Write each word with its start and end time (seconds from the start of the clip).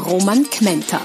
Roman 0.00 0.48
Kmenter. 0.48 1.00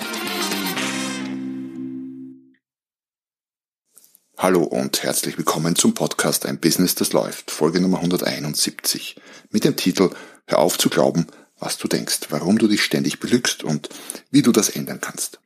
Hallo 4.38 4.64
und 4.64 5.04
herzlich 5.04 5.38
willkommen 5.38 5.76
zum 5.76 5.94
Podcast 5.94 6.46
Ein 6.46 6.60
Business, 6.60 6.96
das 6.96 7.12
läuft, 7.12 7.52
Folge 7.52 7.82
Nummer 7.82 7.98
171, 7.98 9.18
mit 9.52 9.66
dem 9.66 9.76
Titel 9.76 10.12
Hör 10.48 10.60
auf 10.60 10.78
zu 10.78 10.90
glauben, 10.90 11.28
was 11.60 11.78
du 11.78 11.88
denkst, 11.88 12.28
warum 12.30 12.58
du 12.58 12.68
dich 12.68 12.84
ständig 12.84 13.20
belügst 13.20 13.64
und 13.64 13.90
wie 14.32 14.42
du 14.42 14.52
das 14.52 14.70
ändern 14.70 15.02
kannst. 15.02 15.40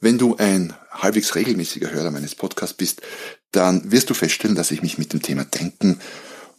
Wenn 0.00 0.18
du 0.18 0.36
ein 0.36 0.74
halbwegs 0.90 1.34
regelmäßiger 1.36 1.90
Hörer 1.90 2.10
meines 2.10 2.34
Podcasts 2.34 2.76
bist, 2.76 3.00
dann 3.52 3.92
wirst 3.92 4.10
du 4.10 4.14
feststellen, 4.14 4.56
dass 4.56 4.72
ich 4.72 4.82
mich 4.82 4.98
mit 4.98 5.12
dem 5.12 5.22
Thema 5.22 5.44
Denken 5.44 6.00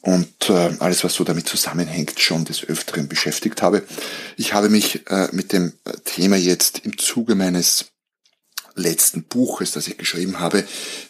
und 0.01 0.49
äh, 0.49 0.75
alles, 0.79 1.03
was 1.03 1.13
so 1.13 1.23
damit 1.23 1.47
zusammenhängt, 1.47 2.19
schon 2.19 2.45
des 2.45 2.63
Öfteren 2.63 3.07
beschäftigt 3.07 3.61
habe. 3.61 3.83
Ich 4.37 4.53
habe 4.53 4.69
mich 4.69 5.09
äh, 5.09 5.29
mit 5.31 5.51
dem 5.53 5.73
Thema 6.05 6.37
jetzt 6.37 6.79
im 6.79 6.97
Zuge 6.97 7.35
meines 7.35 7.85
letzten 8.75 9.23
Buches, 9.23 9.71
das 9.71 9.87
ich 9.87 9.97
geschrieben 9.97 10.39
habe, 10.39 10.63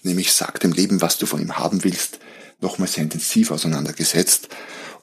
nämlich 0.04 0.34
Sag 0.34 0.60
dem 0.62 0.72
Leben, 0.72 1.02
was 1.02 1.18
du 1.18 1.26
von 1.26 1.42
ihm 1.42 1.58
haben 1.58 1.84
willst, 1.84 2.20
nochmal 2.60 2.88
sehr 2.88 3.04
intensiv 3.04 3.52
auseinandergesetzt 3.52 4.50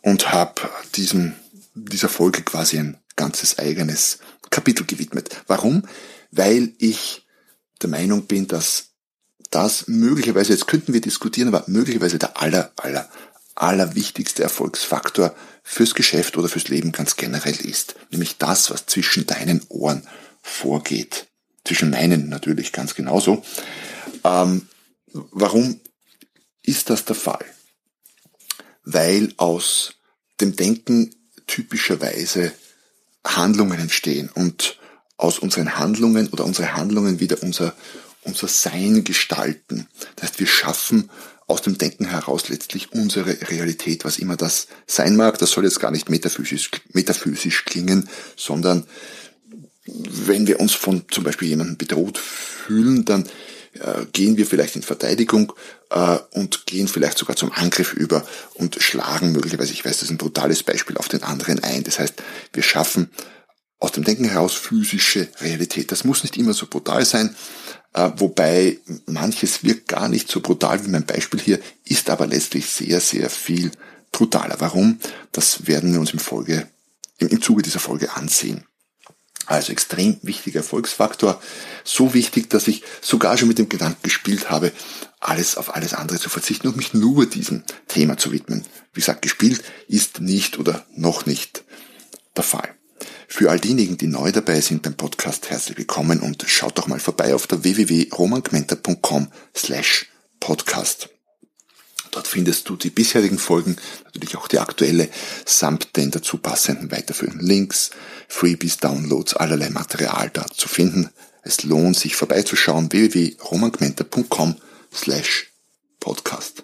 und 0.03 0.33
habe 0.33 0.63
diesem, 0.95 1.35
dieser 1.75 2.09
Folge 2.09 2.43
quasi 2.43 2.79
ein 2.79 2.99
ganzes 3.17 3.59
eigenes 3.59 4.19
Kapitel 4.51 4.87
gewidmet. 4.87 5.43
Warum? 5.47 5.87
Weil 6.31 6.73
ich 6.79 7.27
der 7.83 7.91
Meinung 7.91 8.27
bin, 8.27 8.49
dass 8.49 8.95
das 9.51 9.87
möglicherweise, 9.87 10.53
jetzt 10.53 10.67
könnten 10.67 10.93
wir 10.93 11.01
diskutieren, 11.01 11.49
aber 11.49 11.65
möglicherweise 11.69 12.19
der 12.19 12.41
aller, 12.41 12.73
aller, 12.77 13.09
allerwichtigste 13.55 14.43
Erfolgsfaktor 14.43 15.35
fürs 15.63 15.95
Geschäft 15.95 16.37
oder 16.37 16.49
fürs 16.49 16.69
Leben 16.69 16.93
ganz 16.93 17.17
generell 17.17 17.57
ist. 17.57 17.95
Nämlich 18.11 18.39
das, 18.39 18.71
was 18.71 18.87
zwischen 18.87 19.27
deinen 19.27 19.63
Ohren 19.69 20.07
vorgeht. 20.43 21.27
Zwischen 21.65 21.91
meinen 21.91 22.29
natürlich 22.29 22.73
ganz 22.73 22.95
genauso. 22.95 23.43
Ähm, 24.25 24.69
warum 25.13 25.81
ist 26.63 26.91
das 26.91 27.05
der 27.05 27.17
Fall? 27.17 27.45
Weil 28.85 29.33
aus 29.39 29.95
dem 30.41 30.57
Denken 30.57 31.15
typischerweise 31.47 32.53
Handlungen 33.25 33.81
entstehen 33.81 34.29
und 34.35 34.79
aus 35.17 35.39
unseren 35.39 35.79
Handlungen 35.79 36.29
oder 36.29 36.45
unsere 36.45 36.75
Handlungen 36.75 37.21
wieder 37.21 37.43
unser, 37.43 37.75
unser 38.23 38.49
Sein 38.49 39.05
gestalten. 39.05 39.89
Das 40.17 40.31
heißt, 40.31 40.41
wir 40.41 40.47
schaffen 40.47 41.11
aus 41.47 41.63
dem 41.63 41.79
Denken 41.79 42.07
heraus 42.07 42.49
letztlich 42.49 42.93
unsere 42.93 43.51
Realität, 43.51 44.05
was 44.05 44.19
immer 44.19 44.37
das 44.37 44.69
sein 44.87 45.17
mag. 45.17 45.39
Das 45.39 45.51
soll 45.51 45.65
jetzt 45.65 45.81
gar 45.81 45.91
nicht 45.91 46.09
metaphysisch, 46.09 46.71
metaphysisch 46.93 47.65
klingen, 47.65 48.09
sondern 48.37 48.85
wenn 49.87 50.47
wir 50.47 50.61
uns 50.61 50.73
von 50.73 51.05
zum 51.11 51.25
Beispiel 51.25 51.49
jemandem 51.49 51.77
bedroht 51.77 52.19
fühlen, 52.19 53.05
dann 53.05 53.29
äh, 53.75 54.07
gehen 54.13 54.37
wir 54.37 54.47
vielleicht 54.47 54.77
in 54.77 54.83
Verteidigung 54.83 55.53
äh, 55.91 56.19
und 56.33 56.67
gehen 56.67 56.89
vielleicht 56.89 57.19
sogar 57.19 57.37
zum 57.37 57.53
Angriff 57.53 57.93
über 57.93 58.25
und 58.55 58.77
schlagen 58.81 59.33
möglicherweise, 59.33 59.73
ich 59.73 59.85
weiß, 59.85 59.99
das 59.99 60.05
ist 60.05 60.11
ein 60.11 60.19
brutales 60.19 60.63
Beispiel, 60.63 60.97
auf 60.97 61.09
den 61.09 61.23
anderen 61.23 61.63
ein. 61.63 61.85
Das 61.85 61.99
heißt, 61.99 62.15
wir 62.53 62.63
schaffen 62.63 63.11
aus 63.79 63.93
dem 63.93 64.05
Denken 64.05 64.25
heraus 64.25 64.55
physische 64.55 65.29
Realität. 65.41 65.93
Das 65.93 66.05
muss 66.05 66.23
nicht 66.23 66.39
immer 66.39 66.55
so 66.55 66.67
brutal 66.67 67.05
sein, 67.05 67.37
wobei 67.95 68.79
manches 69.07 69.63
wirkt 69.63 69.89
gar 69.89 70.09
nicht 70.09 70.29
so 70.29 70.41
brutal 70.41 70.85
wie 70.85 70.91
mein 70.91 71.07
Beispiel 71.07 71.41
hier, 71.41 71.61
ist 71.85 72.11
aber 72.11 72.27
letztlich 72.27 72.67
sehr, 72.67 73.01
sehr 73.01 73.31
viel 73.31 73.71
brutaler. 74.11 74.57
Warum? 74.59 74.99
Das 75.33 75.67
werden 75.67 75.93
wir 75.93 76.01
uns 76.01 76.13
im 76.13 76.19
Folge, 76.19 76.69
im, 77.19 77.29
im 77.29 77.43
Zuge 77.43 77.63
dieser 77.63 77.81
Folge 77.81 78.15
ansehen. 78.15 78.65
Also 79.47 79.73
extrem 79.73 80.19
wichtiger 80.23 80.61
Erfolgsfaktor. 80.61 81.41
So 81.85 82.15
wichtig, 82.15 82.49
dass 82.51 82.67
ich 82.67 82.83
sogar 83.03 83.37
schon 83.37 83.49
mit 83.49 83.59
dem 83.59 83.69
Gedanken 83.69 84.03
gespielt 84.03 84.51
habe, 84.51 84.73
alles 85.21 85.57
auf 85.57 85.75
alles 85.77 85.95
andere 85.95 86.19
zu 86.19 86.31
verzichten 86.31 86.69
und 86.69 86.77
mich 86.77 86.95
nur 86.95 87.27
diesem 87.27 87.63
Thema 87.89 88.17
zu 88.17 88.33
widmen. 88.33 88.65
Wie 88.93 89.01
gesagt, 89.01 89.23
gespielt 89.23 89.63
ist 89.87 90.21
nicht 90.21 90.59
oder 90.59 90.87
noch 90.97 91.27
nicht 91.27 91.65
der 92.37 92.45
Fall. 92.45 92.75
Für 93.37 93.51
all 93.51 93.59
diejenigen, 93.59 93.99
die 93.99 94.07
neu 94.07 94.31
dabei 94.31 94.61
sind 94.61 94.83
beim 94.83 94.95
Podcast, 94.95 95.51
herzlich 95.51 95.77
willkommen 95.77 96.21
und 96.21 96.45
schaut 96.47 96.79
doch 96.79 96.87
mal 96.87 97.01
vorbei 97.01 97.35
auf 97.35 97.49
der 97.49 97.65
www.romangmenta.com 97.65 99.27
slash 99.57 100.07
podcast. 100.39 101.09
Dort 102.13 102.29
findest 102.29 102.69
du 102.69 102.77
die 102.77 102.91
bisherigen 102.91 103.41
Folgen, 103.41 103.75
natürlich 104.05 104.37
auch 104.37 104.47
die 104.47 104.61
aktuelle, 104.61 105.09
samt 105.45 105.97
den 105.97 106.13
dazu 106.13 106.39
passenden 106.39 106.93
weiterführenden 106.93 107.45
Links, 107.45 107.91
Freebies, 108.29 108.77
Downloads, 108.77 109.35
allerlei 109.35 109.69
Material 109.69 110.31
da 110.31 110.47
zu 110.47 110.69
finden. 110.69 111.11
Es 111.43 111.65
lohnt 111.65 111.97
sich 111.97 112.15
vorbeizuschauen 112.15 112.93
www.romangmenta.com 112.93 114.59
slash 114.93 115.51
podcast. 115.99 116.63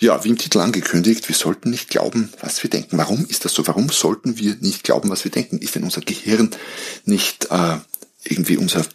Ja, 0.00 0.24
wie 0.24 0.30
im 0.30 0.38
Titel 0.38 0.60
angekündigt, 0.60 1.28
wir 1.28 1.36
sollten 1.36 1.68
nicht 1.68 1.90
glauben, 1.90 2.32
was 2.40 2.62
wir 2.62 2.70
denken. 2.70 2.96
Warum 2.96 3.26
ist 3.26 3.44
das 3.44 3.52
so? 3.52 3.66
Warum 3.66 3.90
sollten 3.90 4.38
wir 4.38 4.56
nicht 4.56 4.82
glauben, 4.82 5.10
was 5.10 5.24
wir 5.24 5.30
denken? 5.30 5.58
Ist 5.58 5.74
denn 5.74 5.84
unser 5.84 6.00
Gehirn 6.00 6.50
nicht 7.04 7.48
äh, 7.50 7.76
irgendwie 8.24 8.56
unser 8.56 8.86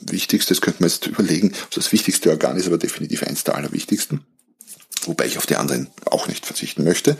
wichtigstes, 0.00 0.60
könnte 0.60 0.82
man 0.82 0.90
jetzt 0.90 1.06
überlegen, 1.06 1.54
ob 1.62 1.70
das 1.70 1.92
wichtigste 1.92 2.28
Organ 2.28 2.58
ist, 2.58 2.66
aber 2.66 2.76
definitiv 2.76 3.22
eins 3.22 3.44
der 3.44 3.54
allerwichtigsten. 3.54 4.20
Wobei 5.04 5.24
ich 5.24 5.38
auf 5.38 5.46
die 5.46 5.56
anderen 5.56 5.88
auch 6.04 6.28
nicht 6.28 6.44
verzichten 6.44 6.84
möchte. 6.84 7.16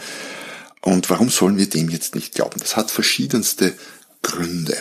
Und 0.82 1.08
warum 1.08 1.30
sollen 1.30 1.56
wir 1.56 1.70
dem 1.70 1.88
jetzt 1.88 2.14
nicht 2.14 2.34
glauben? 2.34 2.60
Das 2.60 2.76
hat 2.76 2.90
verschiedenste 2.90 3.72
Gründe. 4.20 4.76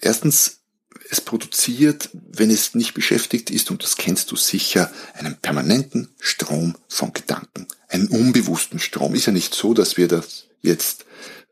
Erstens, 0.00 0.59
es 1.10 1.20
produziert, 1.20 2.08
wenn 2.12 2.50
es 2.50 2.74
nicht 2.74 2.94
beschäftigt 2.94 3.50
ist, 3.50 3.70
und 3.70 3.82
das 3.82 3.96
kennst 3.96 4.30
du 4.30 4.36
sicher, 4.36 4.90
einen 5.14 5.36
permanenten 5.36 6.08
Strom 6.20 6.76
von 6.88 7.12
Gedanken. 7.12 7.66
Einen 7.88 8.08
unbewussten 8.08 8.78
Strom. 8.78 9.14
Ist 9.14 9.26
ja 9.26 9.32
nicht 9.32 9.54
so, 9.54 9.74
dass 9.74 9.96
wir 9.96 10.06
das 10.06 10.46
jetzt, 10.62 11.04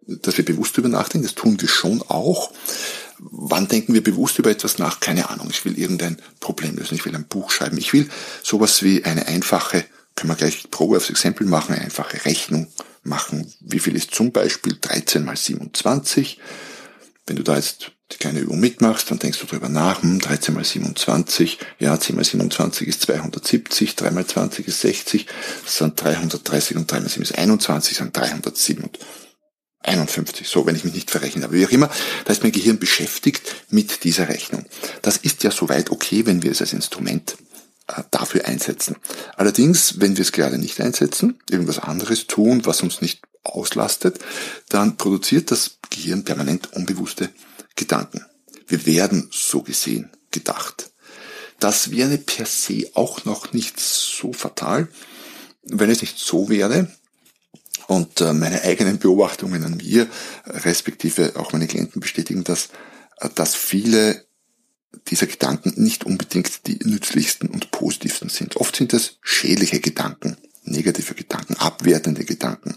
dass 0.07 0.39
wir 0.39 0.45
bewusst 0.45 0.79
über 0.79 0.89
nachdenken, 0.89 1.27
das 1.27 1.35
tun 1.35 1.61
wir 1.61 1.69
schon 1.69 2.03
auch. 2.03 2.53
Wann 3.19 3.67
denken 3.67 3.95
wir 3.95 4.03
bewusst 4.03 4.39
über 4.39 4.51
etwas 4.51 4.79
nach? 4.79 5.01
Keine 5.01 5.29
Ahnung. 5.29 5.49
Ich 5.51 5.65
will 5.65 5.77
irgendein 5.77 6.23
Problem 6.39 6.77
lösen. 6.77 6.95
Ich 6.95 7.05
will 7.05 7.17
ein 7.17 7.27
Buch 7.27 7.51
schreiben. 7.51 7.79
Ich 7.79 7.93
will 7.93 8.09
sowas 8.45 8.85
wie 8.85 9.05
eine 9.05 9.27
einfache, 9.27 9.85
können 10.15 10.31
wir 10.31 10.37
gleich 10.37 10.71
Probe 10.71 10.97
aufs 10.97 11.11
Exempel 11.11 11.47
machen, 11.47 11.75
eine 11.75 11.85
einfache 11.85 12.25
Rechnung 12.25 12.69
machen. 13.03 13.53
Wie 13.61 13.81
viel 13.81 13.97
ist 13.97 14.15
zum 14.15 14.31
Beispiel 14.31 14.79
13 14.81 15.25
mal 15.25 15.37
27? 15.37 16.39
Wenn 17.27 17.37
du 17.37 17.43
da 17.43 17.57
jetzt 17.57 17.93
die 18.13 18.17
kleine 18.17 18.41
Übung 18.41 18.59
mitmachst, 18.59 19.11
dann 19.11 19.19
denkst 19.19 19.39
du 19.41 19.47
darüber 19.47 19.69
nach, 19.69 20.03
hm, 20.03 20.19
13 20.19 20.55
mal 20.55 20.65
27, 20.65 21.59
ja, 21.79 21.99
10 21.99 22.17
mal 22.17 22.25
27 22.25 22.89
ist 22.89 23.03
270, 23.03 23.97
3 23.97 24.11
mal 24.11 24.27
20 24.27 24.67
ist 24.67 24.81
60, 24.81 25.27
das 25.65 25.79
sind 25.79 26.03
330 26.03 26.77
und 26.77 26.91
3 26.91 27.01
mal 27.01 27.09
7 27.09 27.23
ist 27.23 27.37
21, 27.37 27.97
sind 27.97 28.17
307 28.17 28.91
51, 29.81 30.49
so, 30.49 30.67
wenn 30.67 30.75
ich 30.75 30.85
mich 30.85 30.95
nicht 30.95 31.11
verrechnet 31.11 31.45
habe. 31.45 31.55
Wie 31.55 31.67
auch 31.67 31.71
immer, 31.71 31.89
da 32.25 32.33
ist 32.33 32.43
mein 32.43 32.53
Gehirn 32.53 32.79
beschäftigt 32.79 33.55
mit 33.71 34.05
dieser 34.05 34.29
Rechnung. 34.29 34.65
Das 35.03 35.19
ist 35.19 35.45
ja 35.45 35.51
soweit 35.51 35.91
okay, 35.91 36.27
wenn 36.27 36.43
wir 36.43 36.51
es 36.51 36.61
als 36.61 36.73
Instrument 36.73 37.37
äh, 37.87 38.03
dafür 38.11 38.47
einsetzen. 38.47 38.97
Allerdings, 39.37 40.01
wenn 40.01 40.17
wir 40.17 40.23
es 40.23 40.33
gerade 40.33 40.59
nicht 40.59 40.81
einsetzen, 40.81 41.39
irgendwas 41.49 41.79
anderes 41.79 42.27
tun, 42.27 42.67
was 42.67 42.83
uns 42.83 43.01
nicht 43.01 43.23
auslastet, 43.45 44.19
dann 44.69 44.97
produziert 44.97 45.51
das 45.51 45.79
Gehirn 45.91 46.25
permanent 46.25 46.73
unbewusste 46.73 47.31
Gedanken. 47.79 48.25
Wir 48.67 48.85
werden 48.85 49.29
so 49.33 49.63
gesehen 49.63 50.11
gedacht. 50.31 50.91
Das 51.59 51.91
wäre 51.91 52.19
per 52.19 52.47
se 52.47 52.91
auch 52.95 53.25
noch 53.25 53.53
nicht 53.53 53.81
so 53.81 54.33
fatal, 54.33 54.89
wenn 55.63 55.91
es 55.91 56.03
nicht 56.03 56.19
so 56.19 56.49
wäre, 56.49 56.89
und 57.89 58.21
äh, 58.21 58.35
meine 58.35 58.63
eigenen 58.63 58.99
Beobachtungen 58.99 59.65
an 59.65 59.79
mir, 59.79 60.07
respektive 60.47 61.37
auch 61.37 61.53
meine 61.53 61.67
Klienten 61.67 62.01
bestätigen 62.01 62.45
das, 62.45 62.69
äh, 63.17 63.31
dass 63.35 63.55
viele 63.55 64.27
dieser 65.09 65.27
Gedanken 65.27 65.73
nicht 65.83 66.05
unbedingt 66.05 66.67
die 66.67 66.79
nützlichsten 66.85 67.49
und 67.49 67.71
positivsten 67.71 68.29
sind. 68.29 68.57
Oft 68.57 68.77
sind 68.77 68.93
es 68.93 69.17
schädliche 69.23 69.81
Gedanken, 69.81 70.37
negative 70.65 71.15
Gedanken, 71.15 71.57
abwertende 71.57 72.25
Gedanken. 72.25 72.77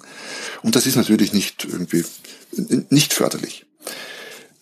Und 0.61 0.77
das 0.77 0.85
ist 0.85 0.95
natürlich 0.95 1.33
nicht 1.33 1.65
irgendwie 1.65 2.05
nicht 2.89 3.13
förderlich. 3.13 3.65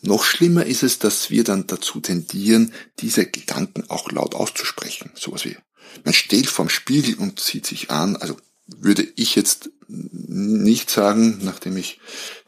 Noch 0.01 0.23
schlimmer 0.23 0.65
ist 0.65 0.83
es, 0.83 0.99
dass 0.99 1.29
wir 1.29 1.43
dann 1.43 1.67
dazu 1.67 1.99
tendieren, 1.99 2.73
diese 2.99 3.25
Gedanken 3.25 3.89
auch 3.89 4.11
laut 4.11 4.33
auszusprechen. 4.33 5.11
Sowas 5.15 5.43
wie, 5.45 5.57
man 6.03 6.13
steht 6.13 6.47
vorm 6.47 6.69
Spiegel 6.69 7.15
und 7.15 7.39
sieht 7.39 7.65
sich 7.65 7.91
an, 7.91 8.15
also 8.15 8.37
würde 8.67 9.05
ich 9.15 9.35
jetzt 9.35 9.71
nicht 9.87 10.89
sagen, 10.89 11.39
nachdem 11.41 11.75
ich 11.75 11.99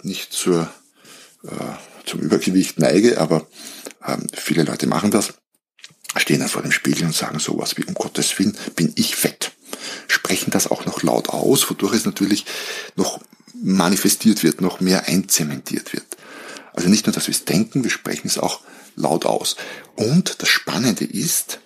nicht 0.03 0.31
zur, 0.31 0.71
äh, 1.43 2.05
zum 2.05 2.19
Übergewicht 2.21 2.79
neige, 2.79 3.19
aber 3.19 3.47
ähm, 4.05 4.27
viele 4.33 4.63
Leute 4.63 4.87
machen 4.87 5.11
das, 5.11 5.33
stehen 6.17 6.39
dann 6.39 6.49
vor 6.49 6.61
dem 6.61 6.71
Spiegel 6.71 7.05
und 7.05 7.15
sagen 7.15 7.39
sowas 7.39 7.77
wie, 7.77 7.85
um 7.85 7.95
Gottes 7.95 8.37
Willen, 8.37 8.57
bin 8.75 8.93
ich 8.95 9.15
fett. 9.15 9.51
Sprechen 10.07 10.51
das 10.51 10.67
auch 10.67 10.85
noch 10.85 11.03
laut 11.03 11.29
aus, 11.29 11.69
wodurch 11.69 11.95
es 11.95 12.05
natürlich 12.05 12.45
noch 12.95 13.19
manifestiert 13.53 14.43
wird, 14.43 14.61
noch 14.61 14.79
mehr 14.79 15.07
einzementiert 15.07 15.93
wird. 15.93 16.05
Also 16.73 16.89
nicht 16.89 17.05
nur, 17.05 17.13
dass 17.13 17.27
wir 17.27 17.33
es 17.33 17.45
denken, 17.45 17.83
wir 17.83 17.91
sprechen 17.91 18.27
es 18.27 18.37
auch 18.37 18.61
laut 18.95 19.25
aus. 19.25 19.55
Und 19.95 20.41
das 20.41 20.49
Spannende 20.49 21.05
ist, 21.05 21.59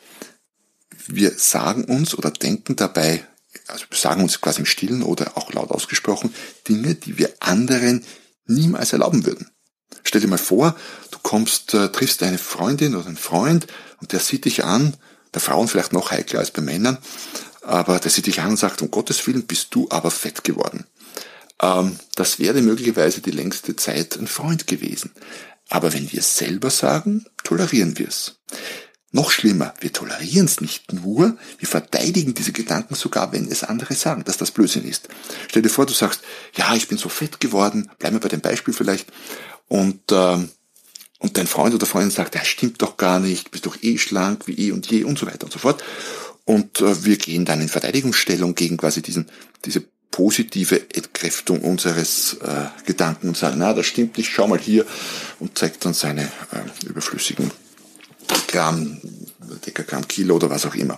wir 1.08 1.32
sagen 1.32 1.86
uns 1.86 2.16
oder 2.16 2.32
denken 2.32 2.76
dabei, 2.76 3.26
also 3.68 3.86
sagen 3.92 4.22
uns 4.22 4.42
quasi 4.42 4.60
im 4.60 4.66
Stillen 4.66 5.04
oder 5.04 5.38
auch 5.38 5.54
laut 5.54 5.72
ausgesprochen, 5.72 6.34
Dinge, 6.68 6.96
die 6.96 7.18
wir 7.18 7.34
anderen 7.40 8.04
niemals 8.46 8.94
erlauben 8.94 9.26
würden. 9.26 9.50
Stell 10.04 10.22
dir 10.22 10.28
mal 10.28 10.38
vor, 10.38 10.76
du 11.12 11.18
kommst, 11.22 11.74
äh, 11.74 11.92
triffst 11.92 12.22
eine 12.24 12.38
Freundin 12.38 12.96
oder 12.96 13.08
einen 13.08 13.18
Freund 13.18 13.68
und 14.02 14.12
der 14.12 14.20
sieht 14.20 14.46
dich 14.46 14.64
an, 14.64 14.96
bei 15.32 15.40
Frauen 15.40 15.68
vielleicht 15.68 15.94
noch 15.94 16.12
heikler 16.12 16.40
als 16.40 16.52
bei 16.52 16.62
Männern, 16.62 16.98
aber 17.62 18.00
der 18.00 18.12
sieht 18.12 18.28
dich 18.28 18.42
an 18.42 18.52
und 18.52 18.58
sagt, 18.58 18.82
um 18.82 18.92
Gottes 18.92 19.26
Willen 19.26 19.46
bist 19.46 19.74
du 19.74 19.88
aber 19.90 20.12
fett 20.12 20.44
geworden. 20.44 20.86
Ähm, 21.62 21.98
das 22.16 22.40
wäre 22.40 22.62
möglicherweise 22.62 23.22
die 23.22 23.32
längste 23.32 23.76
Zeit 23.76 24.18
ein 24.18 24.28
Freund 24.28 24.68
gewesen. 24.68 25.12
Aber 25.70 25.94
wenn 25.94 26.12
wir 26.12 26.20
es 26.20 26.38
selber 26.38 26.70
sagen, 26.70 27.26
tolerieren 27.44 27.98
wir 27.98 28.08
es. 28.08 28.40
Noch 29.12 29.32
schlimmer, 29.32 29.74
wir 29.80 29.94
tolerieren 29.94 30.46
es 30.46 30.60
nicht 30.60 30.92
nur, 30.92 31.38
wir 31.58 31.68
verteidigen 31.68 32.34
diese 32.34 32.52
Gedanken 32.52 32.96
sogar, 32.96 33.32
wenn 33.32 33.50
es 33.50 33.64
andere 33.64 33.94
sagen, 33.94 34.26
dass 34.26 34.36
das 34.36 34.52
Blödsinn 34.52 34.84
ist. 34.84 35.08
Stell 35.48 35.62
dir 35.62 35.70
vor, 35.70 35.86
du 35.86 35.94
sagst, 35.94 36.22
ja, 36.56 36.76
ich 36.76 36.90
bin 36.90 36.98
so 36.98 37.08
fett 37.08 37.40
geworden, 37.40 37.90
bleiben 37.98 38.18
wir 38.18 38.20
bei 38.20 38.28
dem 38.28 38.42
Beispiel 38.42 38.74
vielleicht, 38.74 39.08
und, 39.68 40.12
äh, 40.12 40.38
und 41.20 41.38
dein 41.38 41.48
Freund 41.48 41.74
oder 41.74 41.86
Freundin 41.86 42.12
sagt, 42.12 42.36
ja, 42.36 42.44
stimmt 42.44 42.82
doch 42.82 42.98
gar 42.98 43.22
nicht, 43.22 43.52
bist 43.52 43.66
doch 43.66 43.78
eh 43.82 43.98
schlank 43.98 44.48
wie 44.48 44.68
eh 44.68 44.72
und 44.72 44.86
je 44.92 45.06
und 45.06 45.18
so 45.18 45.26
weiter 45.26 45.46
und 45.46 45.54
so 45.54 45.60
fort. 45.60 45.82
Und 46.44 46.82
äh, 46.82 47.06
wir 47.06 47.18
gehen 47.18 47.46
dann 47.46 47.62
in 47.62 47.70
Verteidigungsstellung 47.70 48.54
gegen 48.54 48.78
quasi 48.78 49.02
diesen, 49.02 49.32
diese 49.64 49.84
positive 50.16 50.80
Entkräftung 50.94 51.60
unseres 51.60 52.36
äh, 52.36 52.68
Gedanken 52.86 53.28
und 53.28 53.36
sagen, 53.36 53.58
na, 53.58 53.74
das 53.74 53.86
stimmt 53.86 54.18
nicht, 54.18 54.32
schau 54.32 54.48
mal 54.48 54.58
hier 54.58 54.86
und 55.42 55.58
zeigt 55.58 55.84
dann 55.84 55.94
seine 55.94 56.22
äh, 56.24 56.88
überflüssigen 56.88 57.52
Gramm, 58.48 59.02
Dekagramm, 59.66 60.08
Kilo 60.08 60.38
oder 60.38 60.50
was 60.50 60.66
auch 60.66 60.76
immer. 60.76 60.98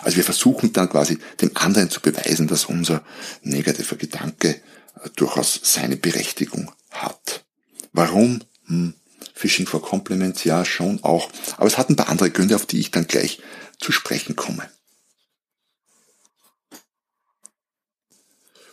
Also 0.00 0.16
wir 0.16 0.24
versuchen 0.24 0.72
dann 0.72 0.88
quasi 0.88 1.18
dem 1.42 1.50
anderen 1.56 1.90
zu 1.90 2.00
beweisen, 2.00 2.46
dass 2.46 2.64
unser 2.64 3.04
negativer 3.42 3.96
Gedanke 3.96 4.48
äh, 4.48 5.10
durchaus 5.14 5.60
seine 5.62 5.98
Berechtigung 5.98 6.72
hat. 6.90 7.44
Warum? 7.92 8.40
Hm, 8.64 8.94
Fishing 9.34 9.66
for 9.66 9.82
Compliments, 9.82 10.44
ja, 10.44 10.64
schon 10.64 11.04
auch. 11.04 11.28
Aber 11.58 11.66
es 11.66 11.76
hat 11.76 11.90
ein 11.90 11.96
paar 11.96 12.08
andere 12.08 12.30
Gründe, 12.30 12.56
auf 12.56 12.64
die 12.64 12.80
ich 12.80 12.92
dann 12.92 13.08
gleich 13.08 13.42
zu 13.78 13.92
sprechen 13.92 14.36
komme. 14.36 14.70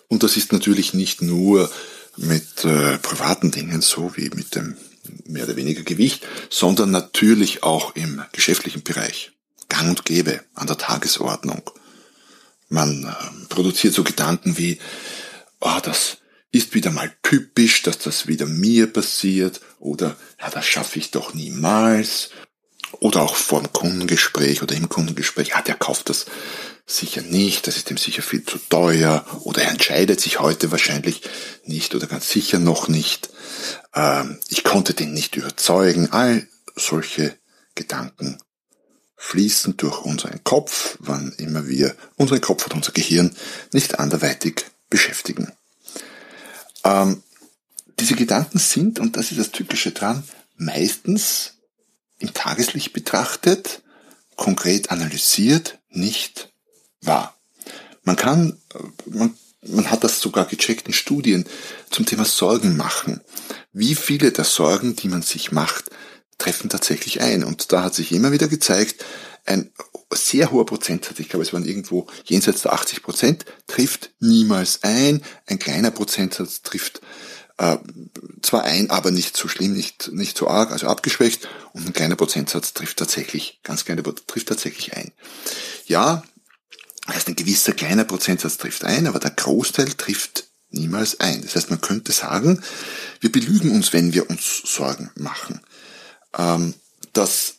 Und 0.07 0.23
das 0.23 0.37
ist 0.37 0.51
natürlich 0.51 0.93
nicht 0.93 1.21
nur 1.21 1.69
mit 2.17 2.63
äh, 2.63 2.97
privaten 2.97 3.51
Dingen 3.51 3.81
so 3.81 4.15
wie 4.15 4.29
mit 4.29 4.55
dem 4.55 4.77
mehr 5.25 5.43
oder 5.43 5.55
weniger 5.55 5.83
Gewicht, 5.83 6.25
sondern 6.49 6.91
natürlich 6.91 7.63
auch 7.63 7.95
im 7.95 8.23
geschäftlichen 8.31 8.83
Bereich. 8.83 9.31
Gang 9.69 9.89
und 9.89 10.05
Gäbe 10.05 10.41
an 10.53 10.67
der 10.67 10.77
Tagesordnung. 10.77 11.69
Man 12.69 13.03
äh, 13.03 13.45
produziert 13.49 13.93
so 13.93 14.03
Gedanken 14.03 14.57
wie, 14.57 14.79
oh, 15.59 15.79
das 15.83 16.17
ist 16.51 16.73
wieder 16.73 16.91
mal 16.91 17.11
typisch, 17.21 17.83
dass 17.83 17.97
das 17.97 18.27
wieder 18.27 18.45
mir 18.45 18.91
passiert 18.91 19.61
oder 19.79 20.15
ja, 20.39 20.49
das 20.49 20.65
schaffe 20.65 20.99
ich 20.99 21.11
doch 21.11 21.33
niemals. 21.33 22.29
Oder 22.99 23.23
auch 23.23 23.35
vor 23.35 23.61
dem 23.61 23.73
Kundengespräch 23.73 24.61
oder 24.61 24.73
im 24.75 24.87
Kundengespräch, 24.87 25.49
ja, 25.49 25.61
der 25.61 25.75
kauft 25.75 26.09
das 26.09 26.27
sicher 26.85 27.21
nicht, 27.21 27.67
das 27.67 27.77
ist 27.77 27.89
ihm 27.89 27.97
sicher 27.97 28.21
viel 28.21 28.43
zu 28.45 28.57
teuer 28.57 29.25
oder 29.43 29.63
er 29.63 29.71
entscheidet 29.71 30.21
sich 30.21 30.39
heute 30.39 30.71
wahrscheinlich 30.71 31.21
nicht 31.63 31.95
oder 31.95 32.07
ganz 32.07 32.29
sicher 32.29 32.59
noch 32.59 32.87
nicht. 32.87 33.29
Ähm, 33.93 34.39
ich 34.49 34.63
konnte 34.63 34.93
den 34.93 35.13
nicht 35.13 35.35
überzeugen. 35.35 36.11
All 36.11 36.47
solche 36.75 37.35
Gedanken 37.73 38.37
fließen 39.17 39.77
durch 39.77 40.01
unseren 40.01 40.43
Kopf, 40.43 40.97
wann 40.99 41.33
immer 41.37 41.67
wir 41.67 41.95
unseren 42.15 42.41
Kopf 42.41 42.65
und 42.65 42.75
unser 42.75 42.91
Gehirn 42.91 43.35
nicht 43.71 43.99
anderweitig 43.99 44.65
beschäftigen. 44.89 45.51
Ähm, 46.83 47.23
diese 47.99 48.15
Gedanken 48.15 48.59
sind, 48.59 48.99
und 48.99 49.17
das 49.17 49.31
ist 49.31 49.39
das 49.39 49.51
Tückische 49.51 49.91
dran, 49.91 50.23
meistens 50.57 51.53
im 52.19 52.33
Tageslicht 52.33 52.93
betrachtet, 52.93 53.81
konkret 54.35 54.91
analysiert, 54.91 55.79
nicht 55.89 56.51
wahr. 57.07 57.35
Man 58.03 58.15
kann, 58.15 58.59
man, 59.05 59.35
man 59.67 59.89
hat 59.89 60.03
das 60.03 60.19
sogar 60.19 60.45
gecheckt 60.45 60.87
in 60.87 60.93
Studien 60.93 61.45
zum 61.89 62.05
Thema 62.05 62.25
Sorgen 62.25 62.77
machen. 62.77 63.21
Wie 63.73 63.95
viele 63.95 64.31
der 64.31 64.45
Sorgen, 64.45 64.95
die 64.95 65.07
man 65.07 65.21
sich 65.21 65.51
macht, 65.51 65.89
treffen 66.37 66.69
tatsächlich 66.69 67.21
ein. 67.21 67.43
Und 67.43 67.71
da 67.71 67.83
hat 67.83 67.95
sich 67.95 68.11
immer 68.11 68.31
wieder 68.31 68.47
gezeigt, 68.47 69.03
ein 69.45 69.71
sehr 70.11 70.51
hoher 70.51 70.65
Prozentsatz, 70.65 71.19
ich 71.19 71.29
glaube 71.29 71.43
es 71.43 71.53
waren 71.53 71.65
irgendwo 71.65 72.07
jenseits 72.25 72.63
der 72.63 72.73
80 72.73 73.03
Prozent, 73.03 73.45
trifft 73.67 74.11
niemals 74.19 74.83
ein. 74.83 75.21
Ein 75.45 75.59
kleiner 75.59 75.91
Prozentsatz 75.91 76.61
trifft 76.61 77.01
äh, 77.57 77.77
zwar 78.41 78.63
ein, 78.63 78.89
aber 78.89 79.11
nicht 79.11 79.37
so 79.37 79.47
schlimm, 79.47 79.73
nicht, 79.73 80.11
nicht 80.11 80.37
so 80.37 80.47
arg, 80.47 80.71
also 80.71 80.87
abgeschwächt. 80.87 81.47
Und 81.73 81.85
ein 81.85 81.93
kleiner 81.93 82.15
Prozentsatz 82.15 82.73
trifft 82.73 82.97
tatsächlich, 82.97 83.59
ganz 83.63 83.85
kleiner, 83.85 84.03
trifft 84.03 84.47
tatsächlich 84.47 84.95
ein. 84.95 85.11
Ja, 85.85 86.23
heißt 87.07 87.27
ein 87.27 87.35
gewisser 87.35 87.73
kleiner 87.73 88.03
Prozentsatz 88.03 88.57
trifft 88.57 88.83
ein, 88.83 89.07
aber 89.07 89.19
der 89.19 89.31
Großteil 89.31 89.89
trifft 89.93 90.45
niemals 90.69 91.19
ein. 91.19 91.41
Das 91.41 91.55
heißt, 91.55 91.69
man 91.69 91.81
könnte 91.81 92.11
sagen, 92.11 92.61
wir 93.19 93.31
belügen 93.31 93.71
uns, 93.71 93.93
wenn 93.93 94.13
wir 94.13 94.29
uns 94.29 94.61
Sorgen 94.65 95.11
machen. 95.15 95.61
Ähm, 96.37 96.73
dass 97.13 97.55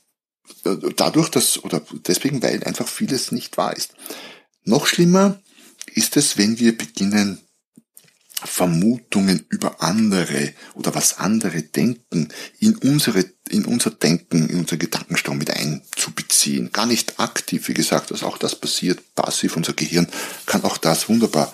äh, 0.64 0.76
dadurch, 0.96 1.30
dass, 1.30 1.62
oder 1.64 1.82
deswegen, 2.06 2.42
weil 2.42 2.62
einfach 2.64 2.88
vieles 2.88 3.32
nicht 3.32 3.56
wahr 3.56 3.76
ist. 3.76 3.94
Noch 4.64 4.86
schlimmer 4.86 5.40
ist 5.94 6.16
es, 6.16 6.36
wenn 6.36 6.58
wir 6.58 6.76
beginnen, 6.76 7.40
Vermutungen 8.44 9.46
über 9.48 9.82
andere 9.82 10.52
oder 10.74 10.94
was 10.94 11.18
andere 11.18 11.62
denken 11.62 12.28
in 12.58 12.76
unsere, 12.76 13.24
in 13.48 13.64
unser 13.64 13.90
Denken, 13.90 14.48
in 14.48 14.58
unser 14.60 14.76
Gedankenstrom 14.76 15.05
mit 15.05 15.05
einzubeziehen. 16.46 16.72
Gar 16.72 16.86
nicht 16.86 17.18
aktiv, 17.18 17.68
wie 17.68 17.74
gesagt, 17.74 18.10
dass 18.10 18.22
auch 18.22 18.38
das 18.38 18.54
passiert, 18.54 19.14
passiv. 19.14 19.56
Unser 19.56 19.72
Gehirn 19.72 20.08
kann 20.46 20.64
auch 20.64 20.78
das 20.78 21.08
wunderbar 21.08 21.52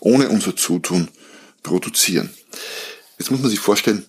ohne 0.00 0.28
unser 0.28 0.56
Zutun 0.56 1.08
produzieren. 1.62 2.30
Jetzt 3.18 3.30
muss 3.30 3.40
man 3.40 3.50
sich 3.50 3.60
vorstellen, 3.60 4.04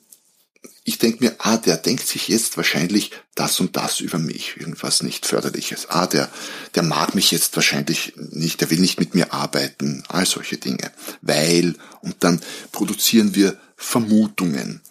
ich 0.88 1.00
denke 1.00 1.24
mir, 1.24 1.36
ah, 1.40 1.58
der 1.58 1.78
denkt 1.78 2.06
sich 2.06 2.28
jetzt 2.28 2.58
wahrscheinlich 2.58 3.10
das 3.34 3.60
und 3.60 3.76
das 3.76 4.02
über 4.02 4.20
mich, 4.20 4.58
irgendwas 4.58 5.02
nicht 5.02 5.26
förderliches. 5.26 5.90
Ah, 5.90 6.06
der, 6.06 6.30
der 6.76 6.84
mag 6.84 7.16
mich 7.16 7.32
jetzt 7.32 7.56
wahrscheinlich 7.56 8.14
nicht, 8.18 8.62
der 8.62 8.70
will 8.70 8.80
nicht 8.80 9.00
mit 9.00 9.16
mir 9.16 9.34
arbeiten, 9.34 10.04
all 10.10 10.28
solche 10.28 10.58
Dinge. 10.58 10.92
Weil, 11.22 11.74
und 12.02 12.18
dann 12.20 12.40
produzieren 12.72 13.34
wir 13.34 13.58
Vermutungen. 13.76 14.82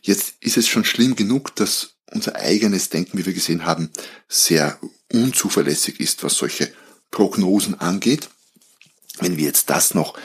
Jetzt 0.00 0.34
ist 0.40 0.56
es 0.56 0.66
schon 0.66 0.86
schlimm 0.86 1.14
genug, 1.14 1.54
dass 1.56 1.93
unser 2.14 2.36
eigenes 2.36 2.88
Denken, 2.88 3.18
wie 3.18 3.26
wir 3.26 3.34
gesehen 3.34 3.66
haben, 3.66 3.90
sehr 4.28 4.78
unzuverlässig 5.12 6.00
ist, 6.00 6.24
was 6.24 6.34
solche 6.34 6.72
Prognosen 7.10 7.80
angeht. 7.80 8.28
Wenn 9.20 9.36
wir 9.36 9.44
jetzt 9.44 9.70
das 9.70 9.94
noch, 9.94 10.18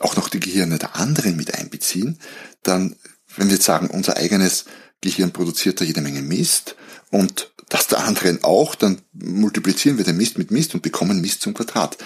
auch 0.00 0.16
noch 0.16 0.28
die 0.28 0.40
Gehirne 0.40 0.78
der 0.78 0.96
anderen 0.96 1.36
mit 1.36 1.54
einbeziehen, 1.54 2.18
dann 2.62 2.96
wenn 3.36 3.48
wir 3.48 3.54
jetzt 3.54 3.66
sagen, 3.66 3.88
unser 3.88 4.16
eigenes 4.16 4.64
Gehirn 5.00 5.32
produziert 5.32 5.80
da 5.80 5.84
jede 5.84 6.00
Menge 6.00 6.22
Mist 6.22 6.76
und 7.10 7.50
das 7.68 7.86
der 7.88 8.04
anderen 8.04 8.44
auch, 8.44 8.74
dann 8.74 9.00
multiplizieren 9.12 9.98
wir 9.98 10.04
den 10.04 10.16
Mist 10.16 10.38
mit 10.38 10.50
Mist 10.50 10.74
und 10.74 10.82
bekommen 10.82 11.20
Mist 11.20 11.42
zum 11.42 11.54
Quadrat. 11.54 11.96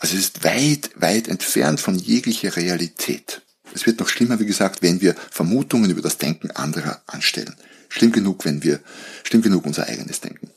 Also 0.00 0.16
es 0.16 0.24
ist 0.24 0.44
weit, 0.44 0.90
weit 0.96 1.28
entfernt 1.28 1.80
von 1.80 1.94
jeglicher 1.94 2.56
Realität. 2.56 3.42
Es 3.72 3.86
wird 3.86 4.00
noch 4.00 4.08
schlimmer, 4.08 4.38
wie 4.40 4.46
gesagt, 4.46 4.82
wenn 4.82 5.00
wir 5.00 5.14
Vermutungen 5.30 5.90
über 5.90 6.02
das 6.02 6.18
Denken 6.18 6.50
anderer 6.50 7.02
anstellen. 7.06 7.54
Schlimm 7.94 8.10
genug, 8.10 8.44
wenn 8.44 8.64
wir, 8.64 8.80
schlimm 9.22 9.40
genug 9.40 9.64
unser 9.66 9.86
eigenes 9.86 10.20
Denken. 10.20 10.50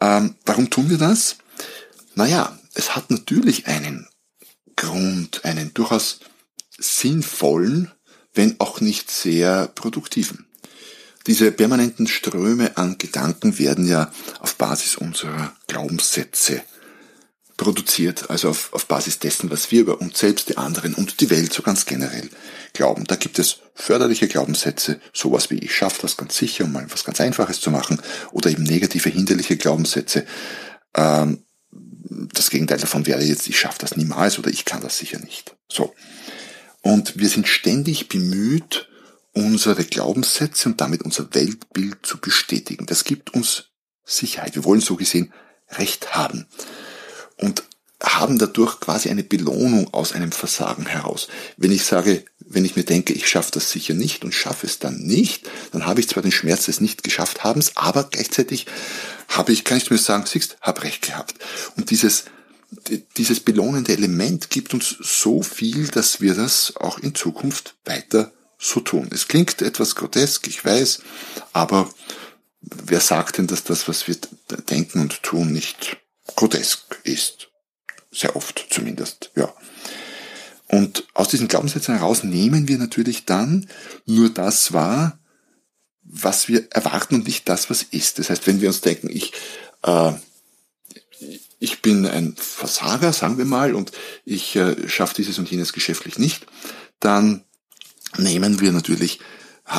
Ähm, 0.00 0.34
warum 0.46 0.70
tun 0.70 0.88
wir 0.88 0.96
das? 0.96 1.36
Naja, 2.14 2.58
es 2.72 2.96
hat 2.96 3.10
natürlich 3.10 3.66
einen 3.66 4.08
Grund, 4.74 5.44
einen 5.44 5.74
durchaus 5.74 6.20
sinnvollen, 6.78 7.92
wenn 8.32 8.58
auch 8.60 8.80
nicht 8.80 9.10
sehr 9.10 9.66
produktiven. 9.66 10.46
Diese 11.26 11.52
permanenten 11.52 12.06
Ströme 12.06 12.78
an 12.78 12.96
Gedanken 12.96 13.58
werden 13.58 13.86
ja 13.86 14.10
auf 14.40 14.54
Basis 14.54 14.96
unserer 14.96 15.54
Glaubenssätze 15.66 16.62
produziert, 17.58 18.30
also 18.30 18.48
auf, 18.48 18.72
auf 18.72 18.86
Basis 18.86 19.18
dessen, 19.18 19.50
was 19.50 19.70
wir 19.70 19.82
über 19.82 20.00
uns 20.00 20.18
selbst, 20.18 20.48
die 20.48 20.56
anderen 20.56 20.94
und 20.94 21.20
die 21.20 21.28
Welt 21.28 21.52
so 21.52 21.62
ganz 21.62 21.84
generell 21.84 22.30
glauben. 22.72 23.04
Da 23.04 23.16
gibt 23.16 23.38
es 23.38 23.58
förderliche 23.74 24.28
Glaubenssätze, 24.28 25.00
sowas 25.12 25.50
wie 25.50 25.58
ich 25.58 25.74
schaffe 25.74 26.00
das 26.00 26.16
ganz 26.16 26.38
sicher, 26.38 26.64
um 26.64 26.72
mal 26.72 26.86
was 26.90 27.04
ganz 27.04 27.20
Einfaches 27.20 27.60
zu 27.60 27.70
machen, 27.70 28.00
oder 28.32 28.48
eben 28.48 28.62
negative, 28.62 29.10
hinderliche 29.10 29.58
Glaubenssätze. 29.58 30.24
Ähm, 30.94 31.44
das 32.32 32.48
Gegenteil 32.48 32.78
davon 32.78 33.06
wäre 33.06 33.22
jetzt, 33.22 33.48
ich 33.48 33.58
schaffe 33.58 33.80
das 33.80 33.96
niemals 33.96 34.38
oder 34.38 34.50
ich 34.50 34.64
kann 34.64 34.80
das 34.80 34.96
sicher 34.96 35.18
nicht. 35.18 35.56
So. 35.70 35.94
Und 36.80 37.18
wir 37.18 37.28
sind 37.28 37.48
ständig 37.48 38.08
bemüht, 38.08 38.88
unsere 39.32 39.84
Glaubenssätze 39.84 40.68
und 40.68 40.80
damit 40.80 41.02
unser 41.02 41.34
Weltbild 41.34 41.98
zu 42.06 42.18
bestätigen. 42.18 42.86
Das 42.86 43.04
gibt 43.04 43.34
uns 43.34 43.70
Sicherheit. 44.04 44.54
Wir 44.54 44.64
wollen 44.64 44.80
so 44.80 44.96
gesehen 44.96 45.32
Recht 45.70 46.14
haben. 46.14 46.46
Und 47.38 47.62
haben 48.02 48.38
dadurch 48.38 48.78
quasi 48.80 49.10
eine 49.10 49.24
Belohnung 49.24 49.92
aus 49.92 50.12
einem 50.12 50.30
Versagen 50.30 50.86
heraus. 50.86 51.28
Wenn 51.56 51.72
ich 51.72 51.84
sage, 51.84 52.24
wenn 52.38 52.64
ich 52.64 52.76
mir 52.76 52.84
denke, 52.84 53.12
ich 53.12 53.28
schaffe 53.28 53.50
das 53.52 53.70
sicher 53.70 53.94
nicht 53.94 54.24
und 54.24 54.32
schaffe 54.32 54.66
es 54.66 54.78
dann 54.78 54.98
nicht, 54.98 55.48
dann 55.72 55.84
habe 55.84 56.00
ich 56.00 56.08
zwar 56.08 56.22
den 56.22 56.32
Schmerz 56.32 56.66
des 56.66 56.80
nicht 56.80 57.02
geschafft 57.02 57.42
habens, 57.42 57.76
aber 57.76 58.04
gleichzeitig 58.04 58.66
habe 59.28 59.52
ich, 59.52 59.64
kann 59.64 59.78
ich 59.78 59.90
mir 59.90 59.98
sagen, 59.98 60.26
siehst, 60.26 60.56
habe 60.60 60.84
recht 60.84 61.02
gehabt. 61.02 61.34
Und 61.76 61.90
dieses, 61.90 62.24
dieses 63.16 63.40
belohnende 63.40 63.92
Element 63.92 64.48
gibt 64.50 64.74
uns 64.74 64.96
so 65.00 65.42
viel, 65.42 65.88
dass 65.88 66.20
wir 66.20 66.34
das 66.34 66.76
auch 66.76 66.98
in 66.98 67.14
Zukunft 67.14 67.74
weiter 67.84 68.32
so 68.58 68.80
tun. 68.80 69.08
Es 69.12 69.28
klingt 69.28 69.60
etwas 69.60 69.96
grotesk, 69.96 70.46
ich 70.46 70.64
weiß, 70.64 71.00
aber 71.52 71.88
wer 72.60 73.00
sagt 73.00 73.38
denn, 73.38 73.48
dass 73.48 73.64
das, 73.64 73.88
was 73.88 74.06
wir 74.06 74.16
denken 74.68 75.00
und 75.00 75.22
tun, 75.22 75.52
nicht 75.52 75.98
grotesk 76.38 77.00
ist? 77.02 77.48
Sehr 78.12 78.36
oft 78.36 78.66
zumindest, 78.70 79.32
ja. 79.34 79.52
Und 80.68 81.04
aus 81.14 81.28
diesen 81.28 81.48
Glaubenssätzen 81.48 81.96
heraus 81.96 82.22
nehmen 82.22 82.68
wir 82.68 82.78
natürlich 82.78 83.24
dann 83.24 83.66
nur 84.06 84.30
das 84.30 84.72
wahr, 84.72 85.18
was 86.02 86.46
wir 86.48 86.68
erwarten 86.70 87.16
und 87.16 87.26
nicht 87.26 87.48
das, 87.48 87.70
was 87.70 87.82
ist. 87.82 88.18
Das 88.18 88.30
heißt, 88.30 88.46
wenn 88.46 88.60
wir 88.60 88.68
uns 88.68 88.82
denken, 88.82 89.08
ich, 89.10 89.32
äh, 89.82 90.12
ich 91.58 91.82
bin 91.82 92.06
ein 92.06 92.36
Versager, 92.36 93.12
sagen 93.12 93.36
wir 93.38 93.44
mal, 93.44 93.74
und 93.74 93.90
ich 94.24 94.54
äh, 94.56 94.88
schaffe 94.88 95.14
dieses 95.16 95.38
und 95.38 95.50
jenes 95.50 95.72
geschäftlich 95.72 96.18
nicht, 96.18 96.46
dann 97.00 97.44
nehmen 98.16 98.60
wir 98.60 98.70
natürlich 98.72 99.18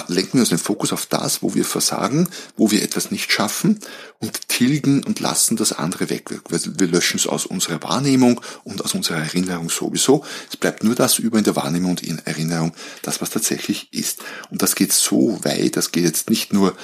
lenken 0.07 0.33
wir 0.33 0.41
uns 0.41 0.49
den 0.49 0.57
Fokus 0.57 0.93
auf 0.93 1.05
das, 1.05 1.41
wo 1.41 1.55
wir 1.55 1.65
versagen, 1.65 2.29
wo 2.57 2.71
wir 2.71 2.83
etwas 2.83 3.11
nicht 3.11 3.31
schaffen 3.31 3.79
und 4.19 4.47
tilgen 4.47 5.03
und 5.03 5.19
lassen 5.19 5.57
das 5.57 5.73
andere 5.73 6.09
weg. 6.09 6.29
Wir 6.29 6.87
löschen 6.87 7.17
es 7.17 7.27
aus 7.27 7.45
unserer 7.45 7.81
Wahrnehmung 7.83 8.41
und 8.63 8.83
aus 8.83 8.93
unserer 8.93 9.17
Erinnerung 9.17 9.69
sowieso. 9.69 10.23
Es 10.49 10.57
bleibt 10.57 10.83
nur 10.83 10.95
das 10.95 11.19
über 11.19 11.37
in 11.37 11.43
der 11.43 11.55
Wahrnehmung 11.55 11.91
und 11.91 12.03
in 12.03 12.19
Erinnerung, 12.19 12.73
das 13.01 13.21
was 13.21 13.29
tatsächlich 13.29 13.91
ist. 13.93 14.19
Und 14.49 14.61
das 14.61 14.75
geht 14.75 14.93
so 14.93 15.43
weit, 15.43 15.75
das 15.75 15.91
geht 15.91 16.03
jetzt 16.03 16.29
nicht 16.29 16.53
nur 16.53 16.75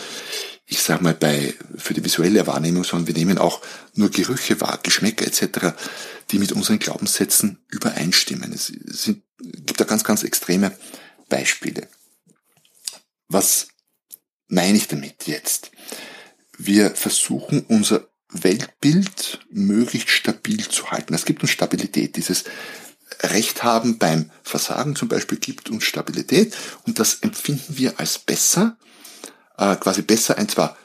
ich 0.68 0.82
sag 0.82 1.02
mal, 1.02 1.14
bei, 1.14 1.54
für 1.78 1.94
die 1.94 2.04
visuelle 2.04 2.48
Wahrnehmung, 2.48 2.84
sondern 2.84 3.08
wir 3.08 3.14
nehmen 3.14 3.38
auch 3.38 3.62
nur 3.94 4.10
Gerüche 4.10 4.60
wahr, 4.62 4.80
Geschmäcker 4.82 5.28
etc., 5.28 5.76
die 6.32 6.40
mit 6.40 6.54
unseren 6.54 6.80
Glaubenssätzen 6.80 7.60
übereinstimmen. 7.70 8.52
Es 8.52 8.68
sind, 8.68 9.22
gibt 9.40 9.80
da 9.80 9.84
ganz, 9.84 10.04
ganz 10.04 10.24
extreme 10.24 10.72
Beispiele. 11.30 11.88
Was 13.36 13.68
meine 14.48 14.78
ich 14.78 14.88
damit 14.88 15.28
jetzt? 15.28 15.70
Wir 16.58 16.92
versuchen 16.92 17.66
unser 17.68 18.08
Weltbild 18.30 19.42
möglichst 19.50 20.08
stabil 20.08 20.66
zu 20.70 20.90
halten. 20.90 21.12
Das 21.12 21.26
gibt 21.26 21.42
uns 21.42 21.52
Stabilität. 21.52 22.16
Dieses 22.16 22.46
Recht 23.24 23.62
haben 23.62 23.98
beim 23.98 24.32
Versagen 24.42 24.96
zum 24.96 25.10
Beispiel 25.10 25.38
gibt 25.38 25.70
uns 25.70 25.84
Stabilität 25.84 26.56
und 26.88 26.98
das 26.98 27.16
empfinden 27.16 27.78
wir 27.78 28.00
als 28.00 28.20
besser, 28.20 28.78
äh, 29.58 29.76
quasi 29.76 30.02
besser 30.02 30.38
ein 30.38 30.48
zwar 30.48 30.78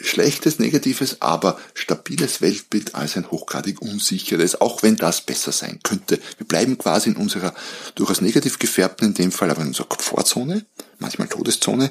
schlechtes, 0.00 0.58
negatives, 0.58 1.20
aber 1.20 1.58
stabiles 1.74 2.40
Weltbild 2.40 2.94
als 2.94 3.16
ein 3.16 3.30
hochgradig 3.30 3.80
unsicheres, 3.80 4.60
auch 4.60 4.82
wenn 4.82 4.96
das 4.96 5.20
besser 5.20 5.52
sein 5.52 5.80
könnte. 5.82 6.20
Wir 6.38 6.46
bleiben 6.46 6.78
quasi 6.78 7.10
in 7.10 7.16
unserer 7.16 7.54
durchaus 7.94 8.20
negativ 8.20 8.58
gefärbten, 8.58 9.08
in 9.08 9.14
dem 9.14 9.32
Fall 9.32 9.50
aber 9.50 9.62
in 9.62 9.68
unserer 9.68 9.88
Komfortzone, 9.88 10.66
manchmal 10.98 11.28
Todeszone, 11.28 11.90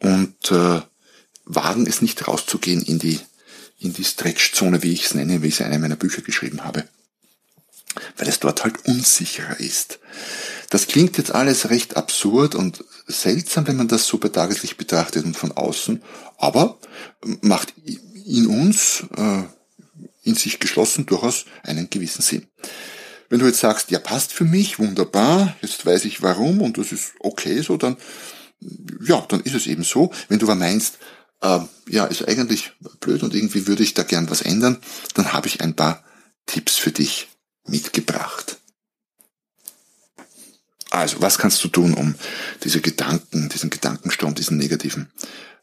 und 0.00 0.50
äh, 0.50 0.80
wagen 1.44 1.86
es 1.86 2.02
nicht 2.02 2.26
rauszugehen 2.26 2.82
in 2.82 2.98
die, 2.98 3.20
in 3.78 3.92
die 3.92 4.04
Stretchzone, 4.04 4.82
wie 4.82 4.92
ich 4.92 5.06
es 5.06 5.14
nenne, 5.14 5.42
wie 5.42 5.48
ich 5.48 5.54
es 5.54 5.60
in 5.60 5.66
einem 5.66 5.82
meiner 5.82 5.96
Bücher 5.96 6.22
geschrieben 6.22 6.64
habe. 6.64 6.84
Weil 8.16 8.28
es 8.28 8.40
dort 8.40 8.64
halt 8.64 8.84
unsicherer 8.86 9.58
ist. 9.60 9.98
Das 10.70 10.86
klingt 10.86 11.18
jetzt 11.18 11.32
alles 11.32 11.70
recht 11.70 11.96
absurd 11.96 12.54
und 12.54 12.84
seltsam, 13.06 13.66
wenn 13.66 13.76
man 13.76 13.88
das 13.88 14.06
so 14.06 14.18
bei 14.18 14.28
Tageslicht 14.28 14.76
betrachtet 14.76 15.24
und 15.24 15.36
von 15.36 15.52
außen, 15.52 16.02
aber 16.38 16.78
macht 17.40 17.74
in 18.26 18.46
uns, 18.46 19.04
äh, 19.16 19.42
in 20.22 20.34
sich 20.34 20.58
geschlossen, 20.58 21.06
durchaus 21.06 21.44
einen 21.62 21.88
gewissen 21.88 22.22
Sinn. 22.22 22.46
Wenn 23.28 23.40
du 23.40 23.46
jetzt 23.46 23.60
sagst, 23.60 23.90
ja, 23.90 23.98
passt 23.98 24.32
für 24.32 24.44
mich, 24.44 24.78
wunderbar, 24.78 25.56
jetzt 25.62 25.84
weiß 25.84 26.04
ich 26.04 26.22
warum 26.22 26.60
und 26.60 26.78
das 26.78 26.92
ist 26.92 27.12
okay 27.20 27.60
so, 27.60 27.76
dann, 27.76 27.96
ja, 29.04 29.24
dann 29.28 29.40
ist 29.40 29.54
es 29.54 29.66
eben 29.66 29.84
so. 29.84 30.12
Wenn 30.28 30.38
du 30.38 30.46
aber 30.46 30.54
meinst, 30.54 30.98
äh, 31.42 31.60
ja, 31.88 32.06
ist 32.06 32.26
eigentlich 32.26 32.72
blöd 33.00 33.22
und 33.22 33.34
irgendwie 33.34 33.66
würde 33.66 33.82
ich 33.82 33.94
da 33.94 34.02
gern 34.02 34.30
was 34.30 34.42
ändern, 34.42 34.78
dann 35.14 35.32
habe 35.32 35.48
ich 35.48 35.60
ein 35.60 35.74
paar 35.74 36.04
Tipps 36.46 36.76
für 36.76 36.92
dich 36.92 37.28
mitgebracht. 37.68 38.58
Also, 40.90 41.20
was 41.20 41.38
kannst 41.38 41.62
du 41.62 41.68
tun, 41.68 41.94
um 41.94 42.14
diese 42.64 42.80
Gedanken, 42.80 43.48
diesen 43.48 43.70
Gedankenstrom, 43.70 44.34
diesen 44.34 44.56
negativen 44.56 45.10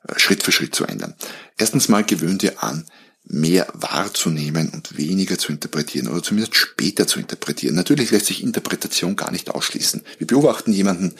äh, 0.07 0.19
Schritt 0.19 0.43
für 0.43 0.51
Schritt 0.51 0.75
zu 0.75 0.85
ändern? 0.85 1.15
Erstens 1.57 1.89
mal 1.89 2.03
gewöhn 2.03 2.37
dir 2.37 2.61
an, 2.61 2.85
mehr 3.25 3.67
wahrzunehmen 3.73 4.69
und 4.69 4.97
weniger 4.97 5.37
zu 5.37 5.51
interpretieren 5.51 6.09
oder 6.09 6.21
zumindest 6.21 6.55
später 6.55 7.07
zu 7.07 7.19
interpretieren. 7.19 7.75
Natürlich 7.75 8.11
lässt 8.11 8.25
sich 8.25 8.43
Interpretation 8.43 9.15
gar 9.15 9.31
nicht 9.31 9.49
ausschließen. 9.49 10.03
Wir 10.17 10.27
beobachten 10.27 10.73
jemanden, 10.73 11.15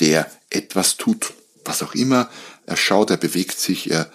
der 0.00 0.30
etwas 0.50 0.96
tut, 0.96 1.32
was 1.64 1.82
auch 1.82 1.94
immer. 1.94 2.30
Er 2.66 2.76
schaut, 2.76 3.10
er 3.10 3.16
bewegt 3.16 3.58
sich, 3.58 3.90
er 3.90 4.10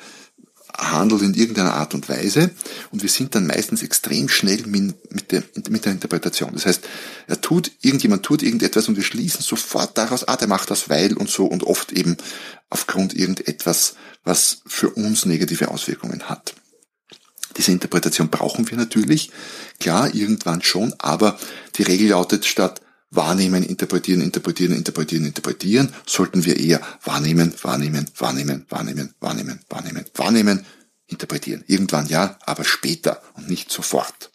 handelt 0.81 1.21
in 1.21 1.33
irgendeiner 1.33 1.75
Art 1.75 1.93
und 1.93 2.09
Weise 2.09 2.51
und 2.91 3.03
wir 3.03 3.09
sind 3.09 3.35
dann 3.35 3.47
meistens 3.47 3.83
extrem 3.83 4.27
schnell 4.29 4.65
mit 4.65 5.31
der, 5.31 5.43
mit 5.69 5.85
der 5.85 5.91
Interpretation. 5.91 6.51
Das 6.53 6.65
heißt, 6.65 6.83
er 7.27 7.39
tut, 7.39 7.71
irgendjemand 7.81 8.23
tut 8.23 8.41
irgendetwas 8.41 8.87
und 8.87 8.95
wir 8.95 9.03
schließen 9.03 9.41
sofort 9.41 9.97
daraus, 9.97 10.27
ah, 10.27 10.35
der 10.35 10.47
macht 10.47 10.71
das 10.71 10.89
weil 10.89 11.13
und 11.13 11.29
so 11.29 11.45
und 11.45 11.63
oft 11.63 11.91
eben 11.91 12.17
aufgrund 12.69 13.13
irgendetwas, 13.13 13.95
was 14.23 14.61
für 14.65 14.89
uns 14.89 15.25
negative 15.25 15.69
Auswirkungen 15.69 16.23
hat. 16.23 16.55
Diese 17.57 17.71
Interpretation 17.71 18.29
brauchen 18.29 18.69
wir 18.69 18.77
natürlich, 18.77 19.31
klar, 19.79 20.13
irgendwann 20.13 20.61
schon, 20.61 20.93
aber 20.97 21.37
die 21.75 21.83
Regel 21.83 22.09
lautet 22.09 22.45
statt 22.45 22.81
wahrnehmen, 23.11 23.63
interpretieren, 23.63 24.21
interpretieren, 24.21 24.73
interpretieren, 24.73 25.25
interpretieren, 25.25 25.93
sollten 26.07 26.45
wir 26.45 26.57
eher 26.57 26.81
wahrnehmen, 27.03 27.53
wahrnehmen, 27.61 28.09
wahrnehmen, 28.17 28.65
wahrnehmen, 28.69 29.13
wahrnehmen, 29.19 29.59
wahrnehmen, 29.69 30.05
wahrnehmen, 30.15 30.65
interpretieren. 31.07 31.63
Irgendwann 31.67 32.07
ja, 32.07 32.39
aber 32.45 32.63
später 32.63 33.21
und 33.35 33.49
nicht 33.49 33.71
sofort. 33.71 34.31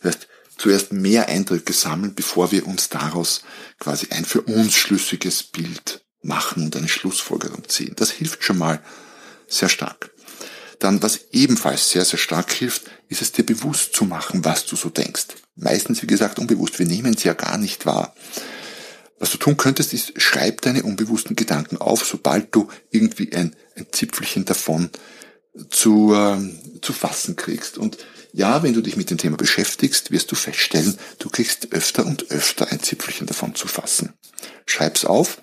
Das 0.00 0.14
heißt, 0.14 0.28
zuerst 0.56 0.92
mehr 0.92 1.28
Eindrücke 1.28 1.74
sammeln, 1.74 2.14
bevor 2.14 2.50
wir 2.50 2.66
uns 2.66 2.88
daraus 2.88 3.42
quasi 3.78 4.08
ein 4.10 4.24
für 4.24 4.40
uns 4.42 4.74
schlüssiges 4.74 5.42
Bild 5.42 6.04
machen 6.22 6.64
und 6.64 6.76
eine 6.76 6.88
Schlussfolgerung 6.88 7.68
ziehen. 7.68 7.94
Das 7.96 8.10
hilft 8.10 8.42
schon 8.42 8.58
mal 8.58 8.82
sehr 9.46 9.68
stark. 9.68 10.10
Dann, 10.78 11.02
was 11.02 11.20
ebenfalls 11.32 11.90
sehr, 11.90 12.04
sehr 12.04 12.18
stark 12.18 12.50
hilft, 12.52 12.84
ist 13.08 13.22
es 13.22 13.32
dir 13.32 13.44
bewusst 13.44 13.94
zu 13.94 14.04
machen, 14.04 14.44
was 14.44 14.66
du 14.66 14.76
so 14.76 14.88
denkst. 14.88 15.26
Meistens, 15.54 16.02
wie 16.02 16.06
gesagt, 16.06 16.38
unbewusst. 16.38 16.78
Wir 16.78 16.86
nehmen 16.86 17.14
es 17.14 17.24
ja 17.24 17.32
gar 17.32 17.58
nicht 17.58 17.86
wahr. 17.86 18.14
Was 19.18 19.30
du 19.30 19.38
tun 19.38 19.56
könntest, 19.56 19.92
ist, 19.94 20.20
schreib 20.20 20.60
deine 20.60 20.82
unbewussten 20.82 21.36
Gedanken 21.36 21.78
auf, 21.78 22.04
sobald 22.04 22.54
du 22.54 22.68
irgendwie 22.90 23.32
ein, 23.34 23.56
ein 23.74 23.86
Zipfelchen 23.90 24.44
davon 24.44 24.90
zu, 25.70 26.12
ähm, 26.14 26.58
zu 26.82 26.92
fassen 26.92 27.36
kriegst. 27.36 27.78
Und 27.78 27.96
ja, 28.32 28.62
wenn 28.62 28.74
du 28.74 28.82
dich 28.82 28.96
mit 28.96 29.08
dem 29.08 29.16
Thema 29.16 29.38
beschäftigst, 29.38 30.10
wirst 30.10 30.30
du 30.30 30.34
feststellen, 30.36 30.98
du 31.18 31.30
kriegst 31.30 31.72
öfter 31.72 32.04
und 32.04 32.30
öfter 32.30 32.70
ein 32.70 32.82
Zipfelchen 32.82 33.26
davon 33.26 33.54
zu 33.54 33.66
fassen. 33.66 34.12
Schreib's 34.66 35.06
auf. 35.06 35.40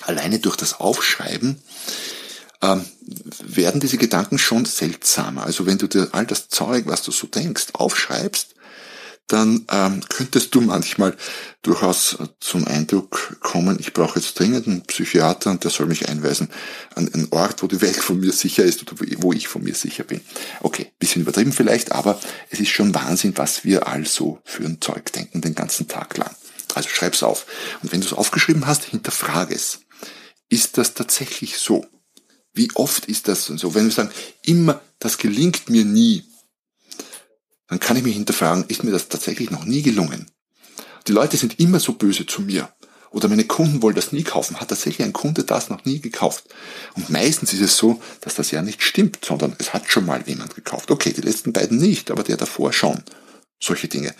Alleine 0.00 0.38
durch 0.38 0.56
das 0.56 0.80
Aufschreiben 0.80 1.60
ähm, 2.62 2.84
werden 3.42 3.80
diese 3.80 3.98
Gedanken 3.98 4.38
schon 4.38 4.64
seltsamer. 4.64 5.44
Also 5.44 5.66
wenn 5.66 5.78
du 5.78 5.86
dir 5.86 6.08
all 6.12 6.26
das 6.26 6.48
Zeug, 6.48 6.86
was 6.86 7.02
du 7.02 7.12
so 7.12 7.26
denkst, 7.26 7.68
aufschreibst, 7.74 8.54
dann 9.28 9.66
ähm, 9.70 10.00
könntest 10.08 10.54
du 10.54 10.62
manchmal 10.62 11.14
durchaus 11.60 12.16
zum 12.40 12.66
Eindruck 12.66 13.36
kommen, 13.40 13.76
ich 13.78 13.92
brauche 13.92 14.18
jetzt 14.18 14.38
dringend 14.38 14.66
einen 14.66 14.82
Psychiater 14.86 15.50
und 15.50 15.64
der 15.64 15.70
soll 15.70 15.86
mich 15.86 16.08
einweisen 16.08 16.48
an 16.94 17.12
einen 17.12 17.28
Ort, 17.30 17.62
wo 17.62 17.66
die 17.66 17.82
Welt 17.82 17.96
von 17.96 18.18
mir 18.18 18.32
sicher 18.32 18.64
ist 18.64 18.80
oder 18.80 18.94
wo 19.18 19.32
ich 19.34 19.46
von 19.46 19.62
mir 19.62 19.74
sicher 19.74 20.04
bin. 20.04 20.22
Okay, 20.60 20.92
bisschen 20.98 21.22
übertrieben 21.22 21.52
vielleicht, 21.52 21.92
aber 21.92 22.18
es 22.48 22.58
ist 22.58 22.70
schon 22.70 22.94
Wahnsinn, 22.94 23.36
was 23.36 23.64
wir 23.64 23.86
also 23.86 24.40
für 24.44 24.64
ein 24.64 24.80
Zeug 24.80 25.12
denken 25.12 25.42
den 25.42 25.54
ganzen 25.54 25.88
Tag 25.88 26.16
lang. 26.16 26.34
Also 26.74 26.88
schreib's 26.88 27.22
auf. 27.22 27.46
Und 27.82 27.92
wenn 27.92 28.00
du 28.00 28.06
es 28.06 28.14
aufgeschrieben 28.14 28.66
hast, 28.66 28.84
hinterfrage 28.84 29.54
es. 29.54 29.80
Ist 30.48 30.78
das 30.78 30.94
tatsächlich 30.94 31.58
so? 31.58 31.86
Wie 32.58 32.70
oft 32.74 33.06
ist 33.06 33.28
das 33.28 33.46
so? 33.46 33.74
Wenn 33.76 33.84
wir 33.84 33.92
sagen, 33.92 34.10
immer, 34.42 34.80
das 34.98 35.16
gelingt 35.16 35.70
mir 35.70 35.84
nie, 35.84 36.24
dann 37.68 37.78
kann 37.78 37.96
ich 37.96 38.02
mich 38.02 38.14
hinterfragen, 38.14 38.64
ist 38.66 38.82
mir 38.82 38.90
das 38.90 39.08
tatsächlich 39.08 39.52
noch 39.52 39.64
nie 39.64 39.82
gelungen? 39.82 40.26
Die 41.06 41.12
Leute 41.12 41.36
sind 41.36 41.60
immer 41.60 41.78
so 41.78 41.92
böse 41.92 42.26
zu 42.26 42.42
mir. 42.42 42.68
Oder 43.10 43.28
meine 43.28 43.44
Kunden 43.44 43.80
wollen 43.80 43.94
das 43.94 44.10
nie 44.10 44.24
kaufen. 44.24 44.60
Hat 44.60 44.68
tatsächlich 44.68 45.06
ein 45.06 45.12
Kunde 45.12 45.44
das 45.44 45.70
noch 45.70 45.84
nie 45.84 46.00
gekauft? 46.00 46.44
Und 46.96 47.08
meistens 47.10 47.52
ist 47.52 47.60
es 47.60 47.76
so, 47.76 48.02
dass 48.22 48.34
das 48.34 48.50
ja 48.50 48.60
nicht 48.60 48.82
stimmt, 48.82 49.24
sondern 49.24 49.54
es 49.58 49.72
hat 49.72 49.88
schon 49.88 50.04
mal 50.04 50.22
jemand 50.26 50.56
gekauft. 50.56 50.90
Okay, 50.90 51.12
die 51.12 51.22
letzten 51.22 51.52
beiden 51.52 51.78
nicht, 51.78 52.10
aber 52.10 52.24
der 52.24 52.36
davor 52.36 52.72
schon. 52.72 53.04
Solche 53.60 53.86
Dinge. 53.86 54.14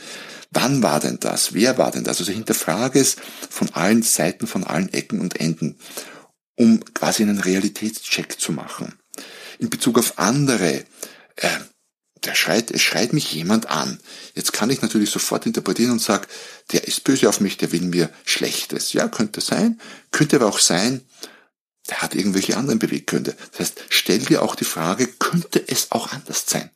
Wann 0.53 0.83
war 0.83 1.01
denn 1.01 1.19
das? 1.19 1.55
Wer 1.55 1.77
war 1.77 1.91
denn 1.91 2.05
das? 2.05 2.21
Also 2.21 2.33
hinterfrage 2.33 3.01
es 3.01 3.17
von 3.51 3.69
allen 3.75 4.03
Seiten, 4.03 4.47
von 4.47 4.63
allen 4.65 4.93
Ecken 4.95 5.21
und 5.21 5.41
Enden, 5.41 5.77
um 6.59 6.85
quasi 6.93 7.23
einen 7.23 7.39
Realitätscheck 7.39 8.39
zu 8.39 8.53
machen. 8.53 8.99
In 9.59 9.71
Bezug 9.71 9.99
auf 9.99 10.19
andere, 10.19 10.85
äh, 11.37 11.59
der 12.25 12.35
schreit, 12.35 12.73
es 12.73 12.83
schreit 12.83 13.13
mich 13.13 13.33
jemand 13.33 13.67
an. 13.67 14.01
Jetzt 14.35 14.53
kann 14.53 14.71
ich 14.71 14.83
natürlich 14.83 15.11
sofort 15.11 15.47
interpretieren 15.47 15.93
und 15.93 16.03
sagen, 16.03 16.27
der 16.73 16.87
ist 16.87 17.05
böse 17.05 17.29
auf 17.29 17.41
mich, 17.41 17.57
der 17.59 17.71
will 17.71 17.83
mir 17.83 18.11
Schlechtes. 18.25 18.93
Ja, 18.93 19.09
könnte 19.09 19.41
sein. 19.41 19.81
Könnte 20.11 20.37
aber 20.37 20.47
auch 20.47 20.59
sein, 20.59 21.03
der 21.89 22.03
hat 22.03 22.17
irgendwelche 22.17 22.57
anderen 22.57 22.81
Beweggründe. 22.81 23.37
Das 23.53 23.61
heißt, 23.61 23.85
stell 23.89 24.19
dir 24.19 24.43
auch 24.43 24.57
die 24.57 24.65
Frage, 24.65 25.07
könnte 25.07 25.63
es 25.67 25.93
auch 25.93 26.13
anders 26.13 26.45
sein? 26.47 26.71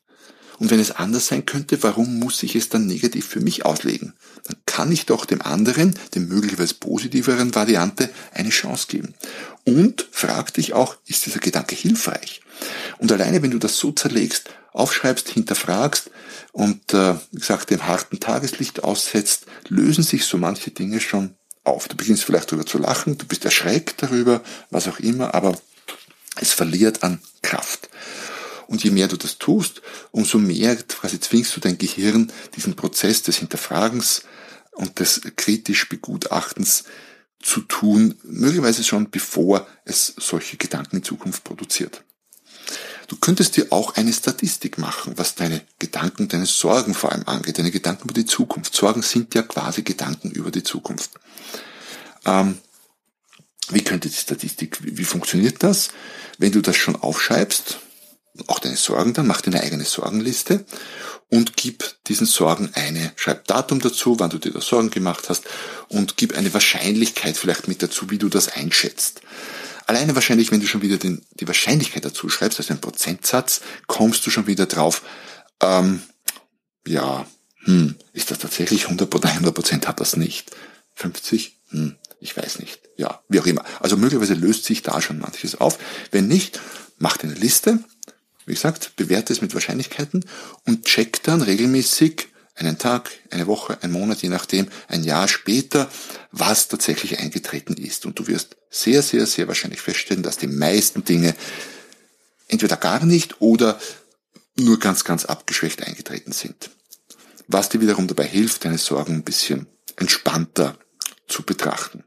Und 0.63 0.71
wenn 0.71 0.79
es 0.79 0.93
anders 0.93 1.27
sein 1.27 1.45
könnte, 1.45 1.83
warum 1.83 2.21
muss 2.21 2.41
ich 2.45 2.55
es 2.55 2.69
dann 2.69 2.87
negativ 2.87 3.27
für 3.27 3.41
mich 3.41 3.65
auslegen? 3.65 4.13
Dann 4.45 4.55
kann 4.65 4.93
ich 4.93 5.07
doch 5.07 5.25
dem 5.25 5.43
anderen, 5.43 5.99
dem 6.15 6.29
möglicherweise 6.29 6.75
positiveren 6.75 7.53
Variante, 7.53 8.11
eine 8.33 8.51
Chance 8.51 8.87
geben. 8.87 9.13
Und 9.65 10.07
frag 10.13 10.55
dich 10.55 10.73
auch, 10.73 10.95
ist 11.05 11.27
dieser 11.27 11.41
Gedanke 11.41 11.75
hilfreich? 11.75 12.43
Und 12.99 13.11
alleine, 13.11 13.43
wenn 13.43 13.51
du 13.51 13.59
das 13.59 13.77
so 13.77 13.91
zerlegst, 13.91 14.51
aufschreibst, 14.73 15.31
hinterfragst 15.31 16.13
und, 16.53 16.95
äh, 16.95 17.17
wie 17.33 17.41
gesagt, 17.41 17.71
dem 17.71 17.89
harten 17.89 18.21
Tageslicht 18.21 18.85
aussetzt, 18.85 19.47
lösen 19.67 20.05
sich 20.05 20.27
so 20.27 20.39
manche 20.39 20.71
Dinge 20.71 21.01
schon 21.01 21.35
auf. 21.65 21.89
Du 21.89 21.97
beginnst 21.97 22.23
vielleicht 22.23 22.53
darüber 22.53 22.67
zu 22.67 22.79
lachen, 22.79 23.19
du 23.19 23.27
bist 23.27 23.45
erschreckt 23.45 24.01
darüber, 24.01 24.43
was 24.71 24.87
auch 24.87 25.01
immer, 25.01 25.35
aber 25.35 25.59
es 26.37 26.53
verliert 26.53 27.03
an 27.03 27.21
Kraft. 27.43 27.89
Und 28.73 28.83
je 28.83 28.91
mehr 28.91 29.07
du 29.07 29.19
das 29.19 29.37
tust, 29.37 29.83
umso 30.13 30.39
mehr 30.39 30.75
quasi 30.77 31.21
zwingst 31.21 31.55
du 31.55 31.61
dein 31.61 31.77
Gehirn, 31.77 32.33
diesen 32.57 32.75
Prozess 32.75 33.23
des 33.23 33.37
Hinterfragens 33.37 34.23
und 34.71 34.99
des 34.99 35.21
kritisch 35.37 35.91
Begutachtens 35.91 36.85
zu 37.43 37.61
tun, 37.61 38.15
möglicherweise 38.23 38.83
schon 38.83 39.11
bevor 39.11 39.67
es 39.85 40.15
solche 40.17 40.57
Gedanken 40.57 40.97
in 40.97 41.03
Zukunft 41.03 41.45
produziert. 41.45 42.03
Du 43.09 43.17
könntest 43.17 43.59
dir 43.59 43.67
auch 43.73 43.97
eine 43.97 44.11
Statistik 44.11 44.79
machen, 44.79 45.19
was 45.19 45.35
deine 45.35 45.61
Gedanken, 45.79 46.29
deine 46.29 46.47
Sorgen 46.47 46.95
vor 46.95 47.13
allem 47.13 47.29
angeht, 47.29 47.59
deine 47.59 47.73
Gedanken 47.73 48.05
über 48.05 48.15
die 48.15 48.25
Zukunft. 48.25 48.75
Sorgen 48.75 49.03
sind 49.03 49.35
ja 49.35 49.43
quasi 49.43 49.83
Gedanken 49.83 50.31
über 50.31 50.51
die 50.51 50.63
Zukunft. 50.63 51.11
Ähm, 52.25 52.57
wie 53.69 53.85
könnte 53.85 54.09
die 54.09 54.17
Statistik, 54.17 54.83
wie, 54.83 54.97
wie 54.97 55.05
funktioniert 55.05 55.63
das? 55.63 55.91
Wenn 56.39 56.53
du 56.53 56.63
das 56.63 56.77
schon 56.77 56.97
aufschreibst, 56.97 57.81
auch 58.47 58.59
deine 58.59 58.77
Sorgen 58.77 59.13
dann, 59.13 59.27
mach 59.27 59.41
dir 59.41 59.53
eine 59.53 59.63
eigene 59.63 59.85
Sorgenliste 59.85 60.65
und 61.29 61.57
gib 61.57 61.85
diesen 62.07 62.27
Sorgen 62.27 62.71
eine, 62.75 63.13
schreib 63.17 63.47
Datum 63.47 63.81
dazu, 63.81 64.19
wann 64.19 64.31
du 64.31 64.39
dir 64.39 64.53
da 64.53 64.61
Sorgen 64.61 64.91
gemacht 64.91 65.29
hast 65.29 65.45
und 65.89 66.17
gib 66.17 66.37
eine 66.37 66.53
Wahrscheinlichkeit 66.53 67.37
vielleicht 67.37 67.69
mit 67.69 67.83
dazu, 67.83 68.11
wie 68.11 68.19
du 68.19 68.29
das 68.29 68.49
einschätzt. 68.49 69.21
Alleine 69.87 70.15
wahrscheinlich, 70.15 70.51
wenn 70.53 70.61
du 70.61 70.67
schon 70.67 70.83
wieder 70.83 70.97
den, 70.97 71.23
die 71.41 71.47
Wahrscheinlichkeit 71.47 72.05
dazu 72.05 72.29
schreibst, 72.29 72.59
also 72.59 72.71
einen 72.71 72.81
Prozentsatz, 72.81 73.61
kommst 73.87 74.25
du 74.27 74.31
schon 74.31 74.47
wieder 74.47 74.67
drauf, 74.67 75.03
ähm, 75.61 76.03
ja, 76.87 77.27
hm, 77.65 77.97
ist 78.13 78.31
das 78.31 78.39
tatsächlich 78.39 78.85
100 78.85 79.15
oder 79.15 79.29
100 79.29 79.55
Prozent 79.55 79.89
hat 79.89 80.01
das 80.01 80.17
nicht. 80.17 80.51
50? 80.95 81.57
Hm, 81.71 81.97
ich 82.21 82.37
weiß 82.37 82.59
nicht. 82.59 82.81
Ja, 82.97 83.23
wie 83.29 83.41
auch 83.41 83.47
immer. 83.47 83.65
Also 83.81 83.97
möglicherweise 83.97 84.35
löst 84.35 84.65
sich 84.65 84.83
da 84.83 85.01
schon 85.01 85.19
manches 85.19 85.61
auf. 85.61 85.79
Wenn 86.11 86.29
nicht, 86.29 86.61
mach 86.99 87.17
dir 87.17 87.29
eine 87.29 87.35
Liste, 87.35 87.79
wie 88.47 88.55
gesagt, 88.55 88.97
bewerte 88.97 89.33
es 89.33 89.41
mit 89.41 89.55
Wahrscheinlichkeiten 89.55 90.25
und 90.67 90.85
check 90.85 91.23
dann 91.23 91.43
regelmäßig 91.43 92.29
einen 92.55 92.79
Tag, 92.79 93.11
eine 93.31 93.47
Woche, 93.47 93.83
einen 93.83 93.93
Monat, 93.93 94.23
je 94.23 94.29
nachdem, 94.29 94.69
ein 94.89 95.05
Jahr 95.05 95.29
später, 95.29 95.91
was 96.33 96.69
tatsächlich 96.69 97.19
eingetreten 97.19 97.75
ist. 97.75 98.05
Und 98.05 98.19
du 98.19 98.27
wirst 98.27 98.57
sehr, 98.71 99.03
sehr, 99.03 99.27
sehr 99.27 99.49
wahrscheinlich 99.49 99.81
feststellen, 99.81 100.23
dass 100.23 100.37
die 100.37 100.47
meisten 100.47 101.05
Dinge 101.05 101.35
entweder 102.49 102.77
gar 102.77 103.05
nicht 103.05 103.41
oder 103.41 103.81
nur 104.57 104.79
ganz, 104.79 105.05
ganz 105.05 105.25
abgeschwächt 105.25 105.83
eingetreten 105.87 106.33
sind. 106.33 106.71
Was 107.49 107.69
dir 107.69 107.81
wiederum 107.81 108.07
dabei 108.07 108.27
hilft, 108.27 108.65
deine 108.65 108.79
Sorgen 108.79 109.15
ein 109.15 109.25
bisschen 109.25 109.67
entspannter 109.97 110.77
zu 111.27 111.43
betrachten. 111.43 112.05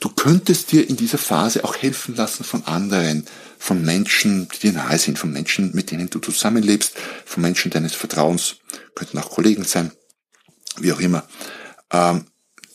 Du 0.00 0.10
könntest 0.10 0.72
dir 0.72 0.88
in 0.88 0.96
dieser 0.96 1.18
Phase 1.18 1.64
auch 1.64 1.76
helfen 1.76 2.14
lassen 2.16 2.44
von 2.44 2.64
anderen, 2.64 3.26
von 3.58 3.82
Menschen, 3.82 4.48
die 4.48 4.58
dir 4.58 4.72
nahe 4.72 4.98
sind, 4.98 5.18
von 5.18 5.32
Menschen, 5.32 5.74
mit 5.74 5.90
denen 5.90 6.10
du 6.10 6.18
zusammenlebst, 6.18 6.94
von 7.24 7.42
Menschen 7.42 7.70
deines 7.70 7.94
Vertrauens, 7.94 8.56
könnten 8.94 9.18
auch 9.18 9.30
Kollegen 9.30 9.64
sein, 9.64 9.92
wie 10.78 10.92
auch 10.92 11.00
immer, 11.00 11.26
ähm, 11.90 12.26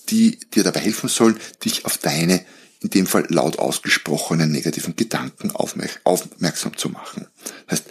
die 0.09 0.39
dir 0.39 0.63
dabei 0.63 0.79
helfen 0.79 1.09
sollen, 1.09 1.39
dich 1.63 1.85
auf 1.85 1.97
deine, 1.97 2.43
in 2.81 2.89
dem 2.89 3.05
Fall 3.05 3.25
laut 3.29 3.59
ausgesprochenen 3.59 4.51
negativen 4.51 4.95
Gedanken 4.95 5.51
aufmerksam 5.51 6.75
zu 6.75 6.89
machen. 6.89 7.27
Das 7.67 7.79
heißt, 7.79 7.89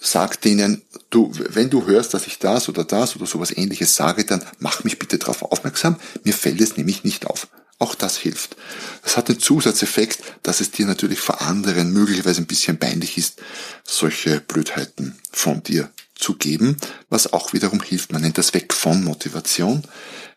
sag 0.00 0.40
denen, 0.42 0.82
du, 1.08 1.32
wenn 1.48 1.70
du 1.70 1.86
hörst, 1.86 2.12
dass 2.12 2.26
ich 2.26 2.38
das 2.38 2.68
oder 2.68 2.84
das 2.84 3.16
oder 3.16 3.26
sowas 3.26 3.56
ähnliches 3.56 3.96
sage, 3.96 4.24
dann 4.24 4.44
mach 4.58 4.84
mich 4.84 4.98
bitte 4.98 5.18
darauf 5.18 5.42
aufmerksam. 5.42 5.96
Mir 6.24 6.34
fällt 6.34 6.60
es 6.60 6.76
nämlich 6.76 7.04
nicht 7.04 7.26
auf. 7.26 7.48
Auch 7.84 7.94
das 7.94 8.16
hilft. 8.16 8.56
Das 9.02 9.18
hat 9.18 9.28
den 9.28 9.38
Zusatzeffekt, 9.38 10.22
dass 10.42 10.62
es 10.62 10.70
dir 10.70 10.86
natürlich 10.86 11.20
vor 11.20 11.42
anderen 11.42 11.92
möglicherweise 11.92 12.40
ein 12.40 12.46
bisschen 12.46 12.78
peinlich 12.78 13.18
ist, 13.18 13.42
solche 13.84 14.40
Blödheiten 14.40 15.18
von 15.30 15.62
dir 15.62 15.90
zu 16.14 16.34
geben, 16.36 16.78
was 17.10 17.34
auch 17.34 17.52
wiederum 17.52 17.82
hilft. 17.82 18.10
Man 18.10 18.22
nennt 18.22 18.38
das 18.38 18.54
weg 18.54 18.72
von 18.72 19.04
Motivation. 19.04 19.82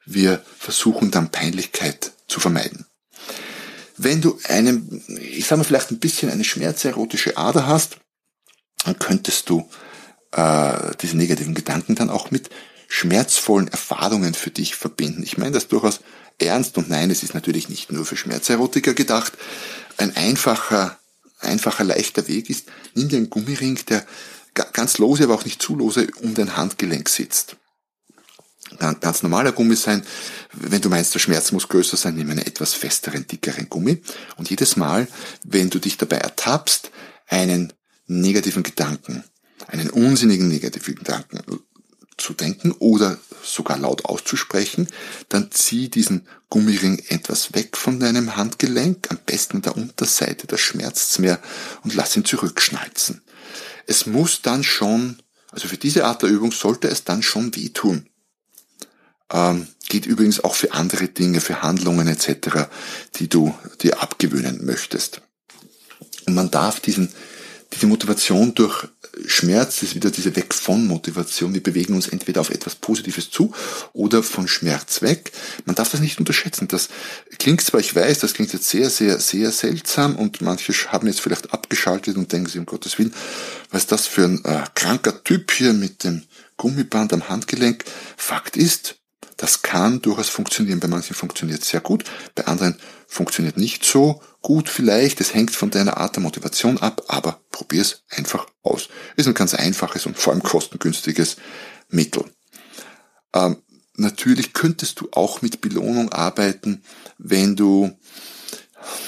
Wir 0.06 0.44
versuchen 0.60 1.10
dann 1.10 1.32
Peinlichkeit 1.32 2.12
zu 2.28 2.42
vermeiden. 2.42 2.86
Wenn 3.96 4.20
du 4.20 4.38
einen, 4.50 5.02
ich 5.08 5.48
sage 5.48 5.60
mal 5.60 5.64
vielleicht 5.64 5.92
ein 5.92 6.00
bisschen 6.00 6.30
eine 6.30 6.44
schmerzerotische 6.44 7.38
Ader 7.38 7.66
hast, 7.66 7.96
dann 8.84 9.00
könntest 9.00 9.50
du 9.50 9.70
äh, 10.34 10.92
diese 11.02 11.16
negativen 11.16 11.56
Gedanken 11.56 11.96
dann 11.96 12.10
auch 12.10 12.30
mit 12.30 12.50
schmerzvollen 12.88 13.68
Erfahrungen 13.68 14.34
für 14.34 14.52
dich 14.52 14.76
verbinden. 14.76 15.24
Ich 15.24 15.38
meine 15.38 15.52
das 15.52 15.68
durchaus 15.68 16.00
ernst 16.40 16.78
und 16.78 16.90
nein, 16.90 17.12
es 17.12 17.24
ist 17.24 17.34
natürlich 17.34 17.70
nicht 17.70 17.92
nur 17.92 18.06
für 18.06 18.18
Schmerzerotiker 18.18 18.94
gedacht. 18.94 19.34
Ein 19.98 20.16
einfacher, 20.16 20.98
einfacher, 21.40 21.84
leichter 21.84 22.28
Weg 22.28 22.50
ist, 22.50 22.68
nimm 22.94 23.10
dir 23.10 23.18
einen 23.18 23.30
Gummiring, 23.30 23.80
der 23.90 24.06
ganz 24.74 24.98
lose, 24.98 25.24
aber 25.24 25.36
auch 25.36 25.46
nicht 25.46 25.62
zu 25.62 25.76
lose 25.76 26.08
um 26.22 26.34
dein 26.34 26.56
Handgelenk 26.56 27.10
sitzt. 27.10 27.58
Kann 28.80 29.00
ganz 29.00 29.24
normaler 29.24 29.54
Gummi 29.54 29.76
sein. 29.76 30.06
Wenn 30.52 30.82
du 30.82 30.90
meinst, 30.90 31.14
der 31.14 31.20
Schmerz 31.20 31.52
muss 31.52 31.70
größer 31.70 31.96
sein, 31.96 32.16
nimm 32.16 32.30
einen 32.30 32.46
etwas 32.46 32.74
festeren, 32.74 33.26
dickeren 33.26 33.70
Gummi. 33.70 34.02
Und 34.36 34.50
jedes 34.50 34.76
Mal, 34.76 35.08
wenn 35.44 35.70
du 35.70 35.80
dich 35.80 35.98
dabei 35.98 36.18
ertappst, 36.18 36.92
einen 37.28 37.72
negativen 38.08 38.64
Gedanken, 38.64 39.24
einen 39.68 39.90
unsinnigen 39.90 40.50
negativen 40.50 40.96
Gedanken 40.96 41.40
zu 42.18 42.34
denken 42.34 42.72
oder 42.80 43.18
sogar 43.44 43.78
laut 43.78 44.06
auszusprechen, 44.06 44.88
dann 45.30 45.52
zieh 45.52 45.90
diesen 45.90 46.28
Gummiring 46.50 47.00
etwas 47.10 47.54
weg 47.54 47.78
von 47.78 48.00
deinem 48.00 48.36
Handgelenk, 48.36 49.08
am 49.10 49.20
besten 49.26 49.62
der 49.62 49.76
Unterseite, 49.78 50.48
da 50.48 50.58
schmerzt's 50.58 51.20
mehr, 51.20 51.40
und 51.84 51.94
lass 51.94 52.18
ihn 52.18 52.26
zurückschnalzen. 52.26 53.22
Es 53.86 54.06
muss 54.06 54.42
dann 54.42 54.64
schon, 54.64 55.22
also 55.52 55.68
für 55.68 55.78
diese 55.78 56.06
Art 56.06 56.22
der 56.24 56.30
Übung 56.30 56.52
sollte 56.52 56.88
es 56.88 57.04
dann 57.04 57.24
schon 57.24 57.56
wehtun. 57.56 58.10
Ähm, 59.32 59.68
geht 59.90 60.06
übrigens 60.06 60.44
auch 60.44 60.56
für 60.56 60.74
andere 60.74 61.08
Dinge, 61.10 61.42
für 61.42 61.62
Handlungen 61.62 62.08
etc., 62.08 62.70
die 63.16 63.30
du 63.30 63.54
dir 63.82 64.02
abgewöhnen 64.02 64.66
möchtest. 64.66 65.22
Und 66.26 66.34
man 66.34 66.52
darf 66.52 66.80
diesen 66.80 67.14
diese 67.74 67.88
Motivation 67.88 68.54
durch 68.56 68.88
Schmerz 69.26 69.82
ist 69.84 69.96
wieder 69.96 70.12
diese 70.12 70.36
Weg 70.36 70.54
von 70.54 70.86
Motivation. 70.88 71.54
Wir 71.54 71.64
bewegen 71.64 71.96
uns 71.96 72.08
entweder 72.08 72.42
auf 72.42 72.50
etwas 72.50 72.76
Positives 72.76 73.30
zu 73.32 73.54
oder 73.94 74.24
von 74.24 74.48
Schmerz 74.48 75.02
weg. 75.02 75.32
Man 75.66 75.76
darf 75.76 75.90
das 75.90 76.02
nicht 76.02 76.20
unterschätzen. 76.20 76.68
Das 76.68 76.90
klingt 77.40 77.62
zwar, 77.62 77.80
ich 77.80 77.96
weiß, 77.96 78.20
das 78.20 78.34
klingt 78.34 78.54
jetzt 78.54 78.70
sehr, 78.70 78.90
sehr, 78.90 79.20
sehr 79.20 79.52
seltsam 79.52 80.16
und 80.16 80.42
manche 80.42 80.74
haben 80.92 81.08
jetzt 81.08 81.22
vielleicht 81.22 81.54
abgeschaltet 81.54 82.18
und 82.18 82.32
denken 82.32 82.48
sich, 82.48 82.60
um 82.60 82.66
Gottes 82.66 82.98
Willen, 83.00 83.14
was 83.72 83.88
das 83.88 84.08
für 84.08 84.26
ein 84.26 84.44
äh, 84.46 84.64
kranker 84.76 85.24
Typ 85.24 85.52
hier 85.52 85.74
mit 85.74 86.04
dem 86.04 86.24
Gummiband 86.58 87.14
am 87.14 87.30
Handgelenk. 87.30 87.86
Fakt 88.16 88.58
ist, 88.58 88.96
das 89.38 89.62
kann 89.62 90.02
durchaus 90.02 90.30
funktionieren. 90.30 90.80
Bei 90.80 90.88
manchen 90.88 91.16
funktioniert 91.16 91.62
es 91.62 91.70
sehr 91.70 91.82
gut, 91.82 92.04
bei 92.36 92.46
anderen 92.48 92.78
funktioniert 93.08 93.58
nicht 93.58 93.84
so 93.84 94.22
gut 94.42 94.70
vielleicht. 94.70 95.22
Es 95.22 95.34
hängt 95.34 95.56
von 95.56 95.70
deiner 95.70 95.98
Art 95.98 96.16
der 96.16 96.24
Motivation 96.24 96.78
ab, 96.78 97.04
aber 97.08 97.42
probier's 97.52 98.04
einfach 98.10 98.48
aus. 98.64 98.90
Ist 99.16 99.28
ein 99.28 99.34
ganz 99.34 99.54
einfaches 99.54 100.06
und 100.06 100.18
vor 100.18 100.34
allem 100.34 100.44
kostengünstiges 100.44 101.38
Mittel. 101.90 102.26
Ähm, 103.34 103.58
natürlich 103.96 104.54
könntest 104.54 105.00
du 105.00 105.10
auch 105.12 105.42
mit 105.42 105.62
Belohnung 105.62 106.12
arbeiten, 106.12 106.84
wenn 107.18 107.56
du 107.56 107.98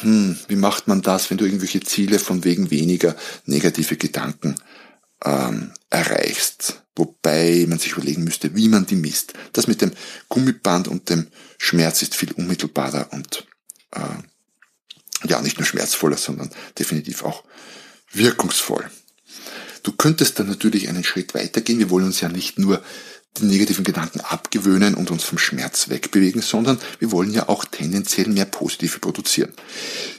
hm, 0.01 0.37
wie 0.47 0.55
macht 0.55 0.87
man 0.87 1.01
das, 1.01 1.29
wenn 1.29 1.37
du 1.37 1.45
irgendwelche 1.45 1.79
Ziele 1.79 2.19
von 2.19 2.43
wegen 2.43 2.71
weniger 2.71 3.15
negative 3.45 3.95
Gedanken 3.95 4.55
ähm, 5.23 5.71
erreichst? 5.89 6.83
wobei 6.99 7.65
man 7.67 7.79
sich 7.79 7.93
überlegen 7.93 8.23
müsste, 8.23 8.55
wie 8.55 8.67
man 8.67 8.85
die 8.85 8.95
misst. 8.95 9.33
Das 9.53 9.67
mit 9.67 9.81
dem 9.81 9.91
Gummiband 10.27 10.87
und 10.87 11.09
dem 11.09 11.27
Schmerz 11.57 12.01
ist 12.01 12.15
viel 12.15 12.31
unmittelbarer 12.33 13.07
und 13.11 13.47
ja, 15.29 15.41
nicht 15.41 15.57
nur 15.57 15.65
schmerzvoller, 15.65 16.17
sondern 16.17 16.49
definitiv 16.77 17.23
auch 17.23 17.43
wirkungsvoll. 18.11 18.89
Du 19.83 19.93
könntest 19.93 20.39
dann 20.39 20.47
natürlich 20.47 20.89
einen 20.89 21.03
Schritt 21.03 21.33
weitergehen. 21.33 21.79
Wir 21.79 21.89
wollen 21.89 22.05
uns 22.05 22.21
ja 22.21 22.29
nicht 22.29 22.59
nur 22.59 22.83
die 23.37 23.45
negativen 23.45 23.83
Gedanken 23.83 24.21
abgewöhnen 24.21 24.95
und 24.95 25.11
uns 25.11 25.23
vom 25.23 25.37
Schmerz 25.37 25.89
wegbewegen, 25.89 26.41
sondern 26.41 26.79
wir 26.99 27.11
wollen 27.11 27.31
ja 27.31 27.47
auch 27.47 27.63
tendenziell 27.63 28.27
mehr 28.27 28.45
positive 28.45 28.99
produzieren. 28.99 29.53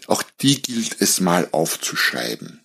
Auch 0.07 0.23
die 0.41 0.63
gilt 0.63 0.97
es 1.01 1.21
mal 1.21 1.49
aufzuschreiben. 1.53 2.61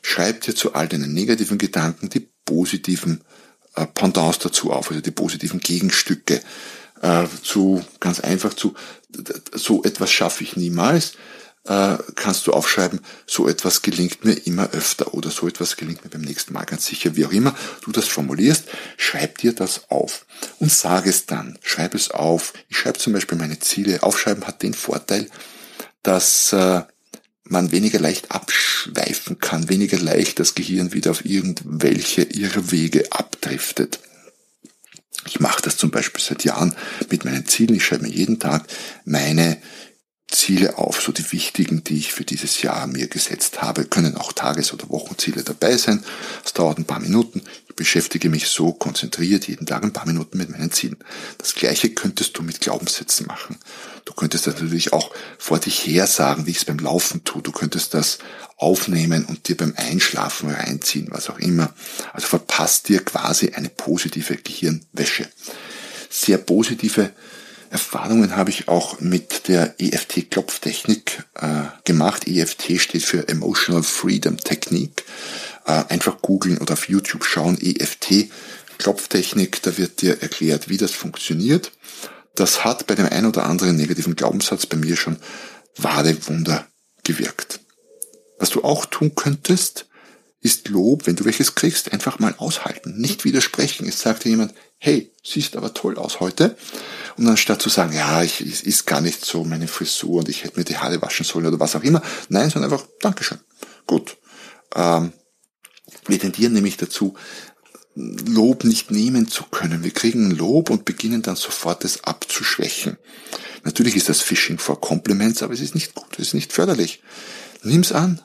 Schreib 0.00 0.40
dir 0.42 0.54
zu 0.54 0.74
all 0.74 0.88
deinen 0.88 1.12
negativen 1.12 1.58
Gedanken 1.58 2.08
die 2.08 2.28
positiven 2.44 3.22
äh, 3.74 3.86
Pendants 3.86 4.38
dazu 4.38 4.72
auf, 4.72 4.90
also 4.90 5.00
die 5.00 5.10
positiven 5.10 5.60
Gegenstücke 5.60 6.40
äh, 7.02 7.24
zu, 7.42 7.84
ganz 8.00 8.20
einfach 8.20 8.54
zu, 8.54 8.74
so 9.52 9.84
etwas 9.84 10.10
schaffe 10.10 10.44
ich 10.44 10.56
niemals, 10.56 11.12
äh, 11.64 11.96
kannst 12.16 12.46
du 12.46 12.52
aufschreiben, 12.52 13.00
so 13.26 13.48
etwas 13.48 13.82
gelingt 13.82 14.24
mir 14.24 14.34
immer 14.46 14.70
öfter 14.70 15.14
oder 15.14 15.30
so 15.30 15.46
etwas 15.46 15.76
gelingt 15.76 16.02
mir 16.04 16.10
beim 16.10 16.22
nächsten 16.22 16.52
Mal 16.52 16.64
ganz 16.64 16.86
sicher, 16.86 17.14
wie 17.16 17.24
auch 17.24 17.32
immer 17.32 17.54
du 17.82 17.92
das 17.92 18.08
formulierst, 18.08 18.64
schreib 18.96 19.38
dir 19.38 19.52
das 19.52 19.90
auf 19.90 20.26
und 20.58 20.72
sag 20.72 21.06
es 21.06 21.26
dann, 21.26 21.58
schreib 21.62 21.94
es 21.94 22.10
auf. 22.10 22.52
Ich 22.68 22.78
schreibe 22.78 22.98
zum 22.98 23.12
Beispiel 23.12 23.38
meine 23.38 23.60
Ziele. 23.60 24.02
Aufschreiben 24.02 24.46
hat 24.46 24.62
den 24.62 24.74
Vorteil, 24.74 25.28
dass 26.02 26.52
äh, 26.52 26.82
man 27.44 27.70
weniger 27.70 28.00
leicht 28.00 28.32
abschweifen 28.32 29.38
kann, 29.38 29.68
weniger 29.68 29.98
leicht 29.98 30.40
das 30.40 30.54
Gehirn 30.54 30.92
wieder 30.92 31.12
auf 31.12 31.24
irgendwelche 31.24 32.22
Irrwege 32.22 33.12
abdriftet. 33.12 34.00
Ich 35.26 35.38
mache 35.38 35.62
das 35.62 35.76
zum 35.76 35.92
Beispiel 35.92 36.20
seit 36.20 36.44
Jahren 36.44 36.74
mit 37.08 37.24
meinen 37.24 37.46
Zielen. 37.46 37.76
Ich 37.76 37.84
schreibe 37.84 38.04
mir 38.04 38.12
jeden 38.12 38.40
Tag 38.40 38.66
meine 39.04 39.58
Ziele 40.32 40.78
auf, 40.78 41.00
so 41.00 41.12
die 41.12 41.30
wichtigen, 41.30 41.84
die 41.84 41.98
ich 41.98 42.12
für 42.12 42.24
dieses 42.24 42.62
Jahr 42.62 42.86
mir 42.86 43.06
gesetzt 43.06 43.62
habe, 43.62 43.84
können 43.84 44.16
auch 44.16 44.32
Tages- 44.32 44.72
oder 44.72 44.88
Wochenziele 44.88 45.44
dabei 45.44 45.76
sein. 45.76 46.04
Es 46.44 46.52
dauert 46.52 46.78
ein 46.78 46.84
paar 46.84 47.00
Minuten. 47.00 47.42
Ich 47.68 47.76
beschäftige 47.76 48.28
mich 48.28 48.48
so 48.48 48.72
konzentriert 48.72 49.46
jeden 49.46 49.66
Tag 49.66 49.84
ein 49.84 49.92
paar 49.92 50.06
Minuten 50.06 50.38
mit 50.38 50.50
meinen 50.50 50.72
Zielen. 50.72 50.96
Das 51.38 51.54
gleiche 51.54 51.90
könntest 51.90 52.36
du 52.36 52.42
mit 52.42 52.60
Glaubenssätzen 52.60 53.26
machen. 53.26 53.58
Du 54.04 54.12
könntest 54.14 54.46
das 54.46 54.54
natürlich 54.54 54.92
auch 54.92 55.12
vor 55.38 55.58
dich 55.58 55.86
her 55.86 56.06
sagen, 56.06 56.46
wie 56.46 56.50
ich 56.50 56.58
es 56.58 56.64
beim 56.64 56.78
Laufen 56.78 57.24
tue. 57.24 57.42
Du 57.42 57.52
könntest 57.52 57.94
das 57.94 58.18
aufnehmen 58.56 59.24
und 59.24 59.48
dir 59.48 59.56
beim 59.56 59.74
Einschlafen 59.76 60.50
reinziehen, 60.50 61.08
was 61.10 61.30
auch 61.30 61.38
immer. 61.38 61.72
Also 62.12 62.26
verpasst 62.26 62.88
dir 62.88 63.04
quasi 63.04 63.50
eine 63.50 63.68
positive 63.68 64.36
Gehirnwäsche. 64.36 65.28
Sehr 66.10 66.38
positive 66.38 67.12
Erfahrungen 67.72 68.36
habe 68.36 68.50
ich 68.50 68.68
auch 68.68 69.00
mit 69.00 69.48
der 69.48 69.80
EFT-Klopftechnik 69.80 71.24
äh, 71.40 71.62
gemacht. 71.84 72.28
EFT 72.28 72.78
steht 72.78 73.02
für 73.02 73.26
Emotional 73.28 73.82
Freedom 73.82 74.36
Technique. 74.36 75.04
Äh, 75.64 75.84
einfach 75.88 76.20
googeln 76.20 76.58
oder 76.58 76.74
auf 76.74 76.90
YouTube 76.90 77.24
schauen. 77.24 77.58
EFT 77.58 78.28
Klopftechnik, 78.76 79.62
da 79.62 79.78
wird 79.78 80.02
dir 80.02 80.20
erklärt, 80.20 80.68
wie 80.68 80.76
das 80.76 80.90
funktioniert. 80.90 81.72
Das 82.34 82.62
hat 82.62 82.86
bei 82.86 82.94
dem 82.94 83.06
ein 83.06 83.24
oder 83.24 83.46
anderen 83.46 83.76
negativen 83.76 84.16
Glaubenssatz 84.16 84.66
bei 84.66 84.76
mir 84.76 84.96
schon 84.96 85.16
wahre 85.76 86.14
Wunder 86.28 86.66
gewirkt. 87.04 87.60
Was 88.38 88.50
du 88.50 88.64
auch 88.64 88.84
tun 88.84 89.14
könntest, 89.14 89.86
ist 90.42 90.68
Lob, 90.68 91.06
wenn 91.06 91.14
du 91.16 91.24
welches 91.24 91.54
kriegst, 91.54 91.92
einfach 91.92 92.18
mal 92.18 92.34
aushalten, 92.36 93.00
nicht 93.00 93.24
widersprechen. 93.24 93.88
Es 93.88 94.00
sagt 94.00 94.24
dir 94.24 94.30
jemand, 94.30 94.52
hey, 94.78 95.12
siehst 95.22 95.56
aber 95.56 95.72
toll 95.72 95.96
aus 95.96 96.18
heute. 96.18 96.56
Und 97.16 97.28
anstatt 97.28 97.62
zu 97.62 97.68
sagen, 97.68 97.94
ja, 97.94 98.22
ich, 98.24 98.40
es 98.40 98.62
ist 98.62 98.86
gar 98.86 99.00
nicht 99.00 99.24
so 99.24 99.44
meine 99.44 99.68
Frisur 99.68 100.18
und 100.18 100.28
ich 100.28 100.42
hätte 100.42 100.58
mir 100.58 100.64
die 100.64 100.78
Haare 100.78 101.00
waschen 101.00 101.24
sollen 101.24 101.46
oder 101.46 101.60
was 101.60 101.76
auch 101.76 101.84
immer. 101.84 102.02
Nein, 102.28 102.50
sondern 102.50 102.72
einfach, 102.72 102.86
Dankeschön. 103.00 103.38
Gut. 103.86 104.16
Ähm, 104.74 105.12
wir 106.08 106.18
tendieren 106.18 106.54
nämlich 106.54 106.76
dazu, 106.76 107.14
Lob 107.94 108.64
nicht 108.64 108.90
nehmen 108.90 109.28
zu 109.28 109.44
können. 109.44 109.84
Wir 109.84 109.90
kriegen 109.90 110.30
Lob 110.30 110.70
und 110.70 110.84
beginnen 110.84 111.22
dann 111.22 111.36
sofort 111.36 111.84
es 111.84 112.04
abzuschwächen. 112.04 112.96
Natürlich 113.64 113.94
ist 113.94 114.08
das 114.08 114.22
Phishing 114.22 114.58
for 114.58 114.80
Compliments, 114.80 115.42
aber 115.42 115.54
es 115.54 115.60
ist 115.60 115.74
nicht 115.74 115.94
gut, 115.94 116.18
es 116.18 116.28
ist 116.28 116.34
nicht 116.34 116.52
förderlich. 116.52 117.02
Nimm's 117.62 117.92
an, 117.92 118.20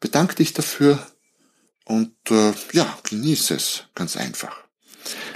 bedank 0.00 0.34
dich 0.36 0.54
dafür 0.54 1.06
und 1.84 2.14
äh, 2.30 2.52
ja, 2.72 2.98
genieße 3.02 3.54
es 3.54 3.84
ganz 3.94 4.16
einfach. 4.16 4.56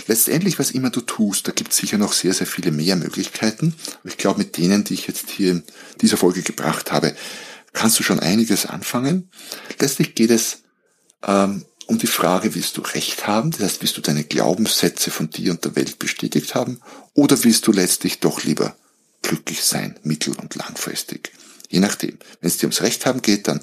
Letztendlich, 0.06 0.58
was 0.58 0.70
immer 0.70 0.90
du 0.90 1.00
tust, 1.00 1.48
da 1.48 1.52
gibt 1.52 1.72
es 1.72 1.78
sicher 1.78 1.98
noch 1.98 2.12
sehr, 2.12 2.32
sehr 2.32 2.46
viele 2.46 2.70
mehr 2.70 2.96
Möglichkeiten. 2.96 3.74
Aber 4.00 4.08
ich 4.08 4.16
glaube, 4.16 4.38
mit 4.38 4.56
denen, 4.56 4.84
die 4.84 4.94
ich 4.94 5.08
jetzt 5.08 5.30
hier 5.30 5.50
in 5.50 5.62
dieser 6.00 6.16
Folge 6.16 6.42
gebracht 6.42 6.92
habe, 6.92 7.16
kannst 7.72 7.98
du 7.98 8.02
schon 8.02 8.20
einiges 8.20 8.66
anfangen. 8.66 9.30
Letztlich 9.80 10.14
geht 10.14 10.30
es 10.30 10.62
ähm, 11.26 11.64
um 11.86 11.98
die 11.98 12.06
Frage, 12.06 12.54
willst 12.54 12.76
du 12.76 12.82
Recht 12.82 13.26
haben? 13.26 13.50
Das 13.50 13.60
heißt, 13.60 13.82
willst 13.82 13.96
du 13.96 14.00
deine 14.00 14.24
Glaubenssätze 14.24 15.10
von 15.10 15.30
dir 15.30 15.52
und 15.52 15.64
der 15.64 15.76
Welt 15.76 15.98
bestätigt 15.98 16.54
haben? 16.54 16.80
Oder 17.14 17.42
willst 17.44 17.66
du 17.66 17.72
letztlich 17.72 18.20
doch 18.20 18.44
lieber 18.44 18.76
glücklich 19.22 19.62
sein, 19.62 19.98
mittel- 20.02 20.36
und 20.36 20.54
langfristig? 20.54 21.32
Je 21.68 21.80
nachdem. 21.80 22.18
Wenn 22.40 22.48
es 22.48 22.58
dir 22.58 22.66
ums 22.66 22.82
Recht 22.82 23.06
haben 23.06 23.22
geht, 23.22 23.48
dann 23.48 23.60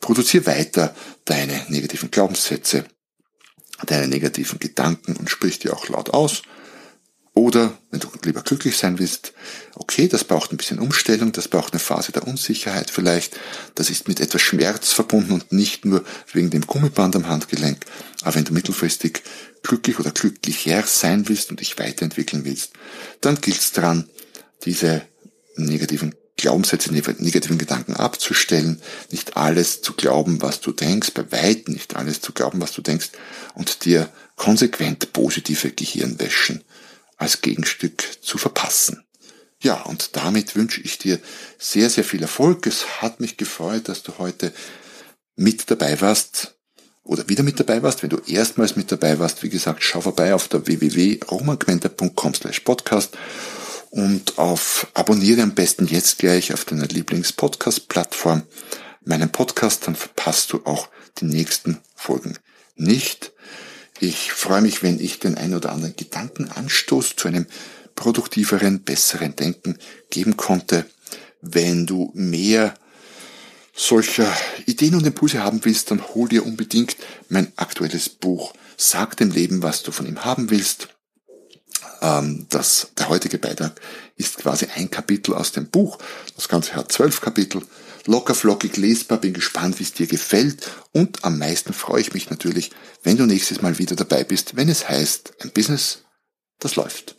produziere 0.00 0.46
weiter 0.46 0.94
deine 1.24 1.64
negativen 1.68 2.10
Glaubenssätze, 2.10 2.84
deine 3.86 4.08
negativen 4.08 4.58
Gedanken 4.58 5.16
und 5.16 5.30
sprich 5.30 5.58
die 5.58 5.70
auch 5.70 5.88
laut 5.88 6.10
aus. 6.10 6.42
Oder 7.32 7.78
wenn 7.90 8.00
du 8.00 8.08
lieber 8.24 8.42
glücklich 8.42 8.76
sein 8.76 8.98
willst, 8.98 9.32
okay, 9.76 10.08
das 10.08 10.24
braucht 10.24 10.52
ein 10.52 10.56
bisschen 10.56 10.80
Umstellung, 10.80 11.30
das 11.30 11.46
braucht 11.46 11.72
eine 11.72 11.80
Phase 11.80 12.10
der 12.10 12.26
Unsicherheit 12.26 12.90
vielleicht, 12.90 13.38
das 13.76 13.88
ist 13.88 14.08
mit 14.08 14.20
etwas 14.20 14.42
Schmerz 14.42 14.92
verbunden 14.92 15.32
und 15.32 15.52
nicht 15.52 15.84
nur 15.84 16.04
wegen 16.32 16.50
dem 16.50 16.66
Gummiband 16.66 17.14
am 17.14 17.28
Handgelenk. 17.28 17.86
Aber 18.22 18.34
wenn 18.34 18.44
du 18.44 18.52
mittelfristig 18.52 19.22
glücklich 19.62 20.00
oder 20.00 20.10
glücklicher 20.10 20.82
sein 20.86 21.28
willst 21.28 21.50
und 21.50 21.60
dich 21.60 21.78
weiterentwickeln 21.78 22.44
willst, 22.44 22.72
dann 23.20 23.40
gilt 23.40 23.60
es 23.60 23.72
daran, 23.72 24.10
diese 24.64 25.02
negativen 25.56 26.14
Glaubenssätze, 26.40 26.92
negativen 26.92 27.58
Gedanken 27.58 27.94
abzustellen, 27.94 28.80
nicht 29.10 29.36
alles 29.36 29.82
zu 29.82 29.92
glauben, 29.94 30.42
was 30.42 30.60
du 30.60 30.72
denkst, 30.72 31.12
bei 31.12 31.30
weitem 31.30 31.74
nicht 31.74 31.96
alles 31.96 32.20
zu 32.20 32.32
glauben, 32.32 32.60
was 32.60 32.72
du 32.72 32.82
denkst, 32.82 33.10
und 33.54 33.84
dir 33.84 34.08
konsequent 34.36 35.12
positive 35.12 35.70
Gehirnwäschen 35.70 36.64
als 37.16 37.42
Gegenstück 37.42 38.02
zu 38.22 38.38
verpassen. 38.38 39.04
Ja, 39.62 39.82
und 39.82 40.16
damit 40.16 40.56
wünsche 40.56 40.80
ich 40.80 40.96
dir 40.96 41.20
sehr, 41.58 41.90
sehr 41.90 42.04
viel 42.04 42.22
Erfolg. 42.22 42.66
Es 42.66 43.02
hat 43.02 43.20
mich 43.20 43.36
gefreut, 43.36 43.88
dass 43.88 44.02
du 44.02 44.16
heute 44.16 44.52
mit 45.36 45.70
dabei 45.70 46.00
warst 46.00 46.54
oder 47.02 47.28
wieder 47.28 47.42
mit 47.42 47.60
dabei 47.60 47.82
warst. 47.82 48.02
Wenn 48.02 48.10
du 48.10 48.18
erstmals 48.26 48.76
mit 48.76 48.90
dabei 48.90 49.18
warst, 49.18 49.42
wie 49.42 49.50
gesagt, 49.50 49.82
schau 49.82 50.00
vorbei 50.00 50.34
auf 50.34 50.48
der 50.48 50.66
www.romanquenter.com 50.66 52.34
slash 52.34 52.60
podcast 52.60 53.18
und 53.90 54.38
auf 54.38 54.86
abonniere 54.94 55.42
am 55.42 55.54
besten 55.54 55.86
jetzt 55.86 56.18
gleich 56.18 56.52
auf 56.54 56.64
deiner 56.64 56.86
Lieblings-Podcast-Plattform 56.86 58.42
meinen 59.04 59.30
Podcast, 59.30 59.86
dann 59.86 59.96
verpasst 59.96 60.52
du 60.52 60.62
auch 60.64 60.88
die 61.18 61.24
nächsten 61.24 61.78
Folgen 61.94 62.38
nicht. 62.76 63.32
Ich 63.98 64.32
freue 64.32 64.62
mich, 64.62 64.82
wenn 64.82 64.98
ich 64.98 65.18
den 65.18 65.36
ein 65.36 65.54
oder 65.54 65.72
anderen 65.72 65.96
Gedankenanstoß 65.96 67.16
zu 67.16 67.28
einem 67.28 67.46
produktiveren, 67.96 68.82
besseren 68.82 69.36
Denken 69.36 69.76
geben 70.08 70.36
konnte. 70.36 70.86
Wenn 71.42 71.86
du 71.86 72.10
mehr 72.14 72.74
solcher 73.74 74.32
Ideen 74.66 74.94
und 74.94 75.06
Impulse 75.06 75.42
haben 75.42 75.64
willst, 75.64 75.90
dann 75.90 76.02
hol 76.14 76.28
dir 76.28 76.46
unbedingt 76.46 76.96
mein 77.28 77.52
aktuelles 77.56 78.08
Buch. 78.08 78.54
Sag 78.76 79.16
dem 79.16 79.30
Leben, 79.30 79.62
was 79.62 79.82
du 79.82 79.92
von 79.92 80.06
ihm 80.06 80.24
haben 80.24 80.50
willst. 80.50 80.88
Ähm, 82.00 82.46
das, 82.48 82.88
der 82.98 83.08
heutige 83.08 83.38
Beitrag 83.38 83.80
ist 84.16 84.38
quasi 84.38 84.66
ein 84.74 84.90
Kapitel 84.90 85.34
aus 85.34 85.52
dem 85.52 85.66
Buch. 85.66 85.98
Das 86.36 86.48
Ganze 86.48 86.74
hat 86.74 86.92
zwölf 86.92 87.20
Kapitel. 87.20 87.62
Locker 88.06 88.34
flockig 88.34 88.76
lesbar, 88.76 89.18
bin 89.18 89.34
gespannt, 89.34 89.78
wie 89.78 89.84
es 89.84 89.92
dir 89.92 90.06
gefällt 90.06 90.70
und 90.92 91.22
am 91.24 91.38
meisten 91.38 91.74
freue 91.74 92.00
ich 92.00 92.14
mich 92.14 92.30
natürlich, 92.30 92.70
wenn 93.02 93.18
du 93.18 93.26
nächstes 93.26 93.60
Mal 93.60 93.78
wieder 93.78 93.94
dabei 93.94 94.24
bist, 94.24 94.56
wenn 94.56 94.70
es 94.70 94.88
heißt, 94.88 95.34
ein 95.42 95.50
Business, 95.50 95.98
das 96.58 96.76
läuft. 96.76 97.14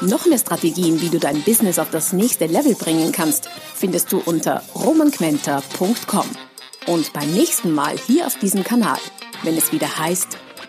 Noch 0.00 0.26
mehr 0.26 0.38
Strategien, 0.38 1.00
wie 1.00 1.10
du 1.10 1.18
dein 1.18 1.42
Business 1.42 1.78
auf 1.78 1.90
das 1.90 2.12
nächste 2.12 2.46
Level 2.46 2.74
bringen 2.74 3.12
kannst, 3.12 3.48
findest 3.74 4.10
du 4.10 4.18
unter 4.18 4.62
romanquenter.com. 4.74 6.26
Und 6.86 7.12
beim 7.12 7.30
nächsten 7.32 7.72
Mal 7.72 7.96
hier 7.98 8.26
auf 8.26 8.38
diesem 8.38 8.64
Kanal, 8.64 8.98
wenn 9.42 9.56
es 9.56 9.72
wieder 9.72 9.98
heißt, 9.98 10.38